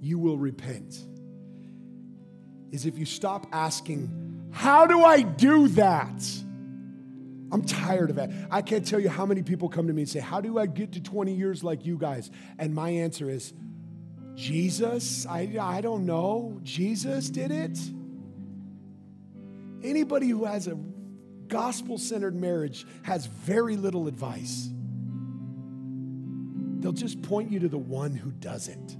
you 0.00 0.18
will 0.18 0.38
repent 0.38 1.06
is 2.72 2.86
if 2.86 2.98
you 2.98 3.04
stop 3.04 3.46
asking, 3.52 4.48
How 4.52 4.86
do 4.86 5.04
I 5.04 5.22
do 5.22 5.68
that? 5.68 6.22
I'm 7.52 7.62
tired 7.62 8.10
of 8.10 8.16
that. 8.16 8.30
I 8.50 8.62
can't 8.62 8.86
tell 8.86 9.00
you 9.00 9.08
how 9.08 9.26
many 9.26 9.42
people 9.42 9.68
come 9.68 9.86
to 9.88 9.92
me 9.92 10.02
and 10.02 10.08
say, 10.08 10.20
How 10.20 10.40
do 10.40 10.58
I 10.58 10.66
get 10.66 10.92
to 10.92 11.00
20 11.00 11.34
years 11.34 11.64
like 11.64 11.84
you 11.84 11.98
guys? 11.98 12.30
And 12.58 12.74
my 12.74 12.90
answer 12.90 13.28
is, 13.28 13.52
Jesus? 14.34 15.26
I, 15.26 15.56
I 15.60 15.80
don't 15.80 16.06
know. 16.06 16.60
Jesus 16.62 17.28
did 17.28 17.50
it. 17.50 17.78
Anybody 19.82 20.28
who 20.28 20.44
has 20.44 20.66
a 20.66 20.78
gospel 21.48 21.98
centered 21.98 22.34
marriage 22.34 22.86
has 23.02 23.26
very 23.26 23.76
little 23.76 24.06
advice. 24.06 24.70
They'll 26.78 26.92
just 26.92 27.20
point 27.22 27.50
you 27.50 27.60
to 27.60 27.68
the 27.68 27.78
one 27.78 28.14
who 28.14 28.30
does 28.30 28.68
it. 28.68 28.96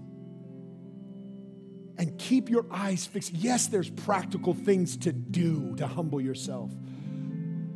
And 1.97 2.19
keep 2.19 2.49
your 2.49 2.67
eyes 2.71 3.07
fixed. 3.07 3.33
Yes, 3.35 3.67
there's 3.67 3.91
practical 3.91 4.55
things 4.55 4.97
to 4.99 5.13
do 5.13 5.77
to 5.77 5.87
humble 5.87 6.21
yourself. 6.21 6.71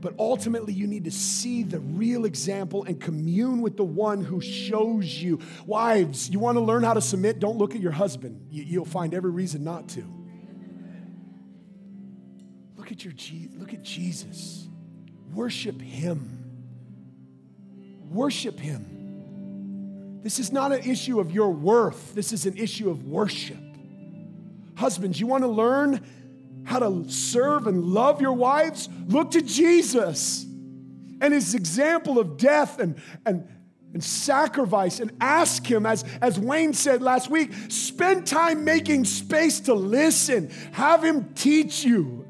But 0.05 0.16
ultimately, 0.18 0.74
you 0.74 0.86
need 0.86 1.05
to 1.05 1.11
see 1.11 1.62
the 1.62 1.80
real 1.80 2.26
example 2.26 2.84
and 2.84 3.00
commune 3.00 3.62
with 3.62 3.78
the 3.78 3.84
one 3.84 4.22
who 4.22 4.38
shows 4.42 5.07
you. 5.07 5.38
Wives, 5.64 6.28
you 6.28 6.38
want 6.38 6.57
to 6.57 6.61
learn 6.61 6.82
how 6.82 6.92
to 6.92 7.00
submit? 7.00 7.40
Don't 7.40 7.57
look 7.57 7.74
at 7.74 7.80
your 7.80 7.90
husband. 7.90 8.48
You'll 8.50 8.84
find 8.84 9.14
every 9.14 9.30
reason 9.30 9.64
not 9.64 9.88
to. 9.88 10.05
Look 12.76 12.92
at 12.92 13.02
your 13.02 13.14
look 13.57 13.72
at 13.72 13.82
Jesus. 13.82 14.68
Worship 15.32 15.80
him. 15.80 16.52
Worship 18.11 18.61
him. 18.61 20.20
This 20.22 20.38
is 20.38 20.52
not 20.52 20.70
an 20.70 20.80
issue 20.80 21.18
of 21.18 21.32
your 21.32 21.48
worth. 21.48 22.14
This 22.14 22.34
is 22.34 22.44
an 22.44 22.59
issue 22.59 22.90
of 22.90 23.05
worship. 23.05 23.57
Husbands, 24.74 25.18
you 25.18 25.26
want 25.26 25.44
to 25.44 25.48
learn 25.48 26.05
how 26.64 26.78
to 26.78 27.08
serve 27.10 27.66
and 27.66 27.84
love 27.84 28.20
your 28.20 28.32
wives, 28.32 28.88
look 29.06 29.32
to 29.32 29.42
Jesus 29.42 30.46
and 31.20 31.32
his 31.32 31.54
example 31.54 32.18
of 32.18 32.36
death 32.36 32.78
and, 32.78 33.00
and, 33.24 33.48
and 33.92 34.02
sacrifice 34.02 35.00
and 35.00 35.12
ask 35.20 35.66
him, 35.66 35.86
as, 35.86 36.04
as 36.20 36.38
Wayne 36.38 36.72
said 36.72 37.02
last 37.02 37.30
week, 37.30 37.52
spend 37.68 38.26
time 38.26 38.64
making 38.64 39.04
space 39.04 39.60
to 39.60 39.74
listen. 39.74 40.50
Have 40.72 41.02
him 41.02 41.32
teach 41.34 41.84
you. 41.84 42.26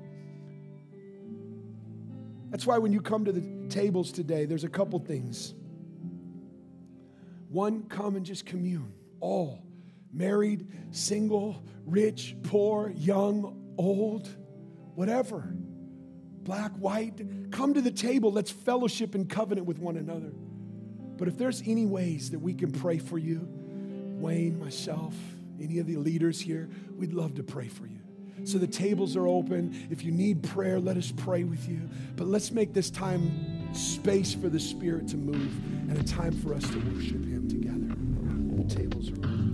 That's 2.51 2.67
why 2.67 2.79
when 2.79 2.93
you 2.93 3.01
come 3.01 3.25
to 3.25 3.33
the 3.33 3.69
tables 3.69 4.13
today, 4.13 4.45
there's 4.45 4.65
a 4.65 4.69
couple 4.69 4.99
things. 5.01 5.55
One, 7.49 7.85
come 7.85 8.15
and 8.15 8.25
just 8.25 8.47
commune. 8.47 8.93
All 9.21 9.61
married, 10.13 10.69
single, 10.93 11.65
rich, 11.85 12.37
poor, 12.45 12.91
young, 12.91 13.64
old, 13.79 14.29
whatever, 14.95 15.55
black, 16.43 16.73
white, 16.73 17.51
come 17.51 17.75
to 17.75 17.81
the 17.81 17.91
table. 17.91 18.33
Let's 18.33 18.51
fellowship 18.51 19.15
and 19.15 19.29
covenant 19.29 19.67
with 19.67 19.79
one 19.79 19.97
another. 19.97 20.33
But 21.17 21.29
if 21.29 21.39
there's 21.39 21.63
any 21.67 21.87
ways 21.87 22.31
that 22.31 22.39
we 22.39 22.55
can 22.55 22.73
pray 22.73 22.99
for 22.99 23.19
you, 23.19 23.47
Wayne, 24.19 24.59
myself, 24.59 25.15
any 25.61 25.79
of 25.79 25.87
the 25.87 25.97
leaders 25.97 26.41
here, 26.41 26.69
we'd 26.97 27.13
love 27.13 27.35
to 27.35 27.43
pray 27.43 27.69
for 27.69 27.87
you. 27.87 28.01
So 28.45 28.59
the 28.59 28.67
tables 28.67 29.17
are 29.17 29.27
open. 29.27 29.87
If 29.91 30.05
you 30.05 30.11
need 30.11 30.43
prayer, 30.43 30.81
let 30.81 30.97
us 30.97 31.13
pray 31.17 31.45
with 31.45 31.69
you. 31.69 31.89
But 32.17 32.27
let's 32.27 32.51
make 32.51 32.75
this 32.75 32.91
time 32.91 33.75
space 33.75 34.35
for 34.35 34.49
the 34.49 34.61
Spirit 34.61 35.09
to 35.09 35.17
move 35.17 35.55
and 35.89 35.97
a 35.97 36.05
time 36.05 36.33
for 36.33 36.53
us 36.53 36.63
to 36.69 36.79
worship 36.79 37.25
Him 37.25 37.49
together. 37.49 37.95
The 38.63 38.75
tables 38.75 39.11
are 39.11 39.15
open. 39.15 39.54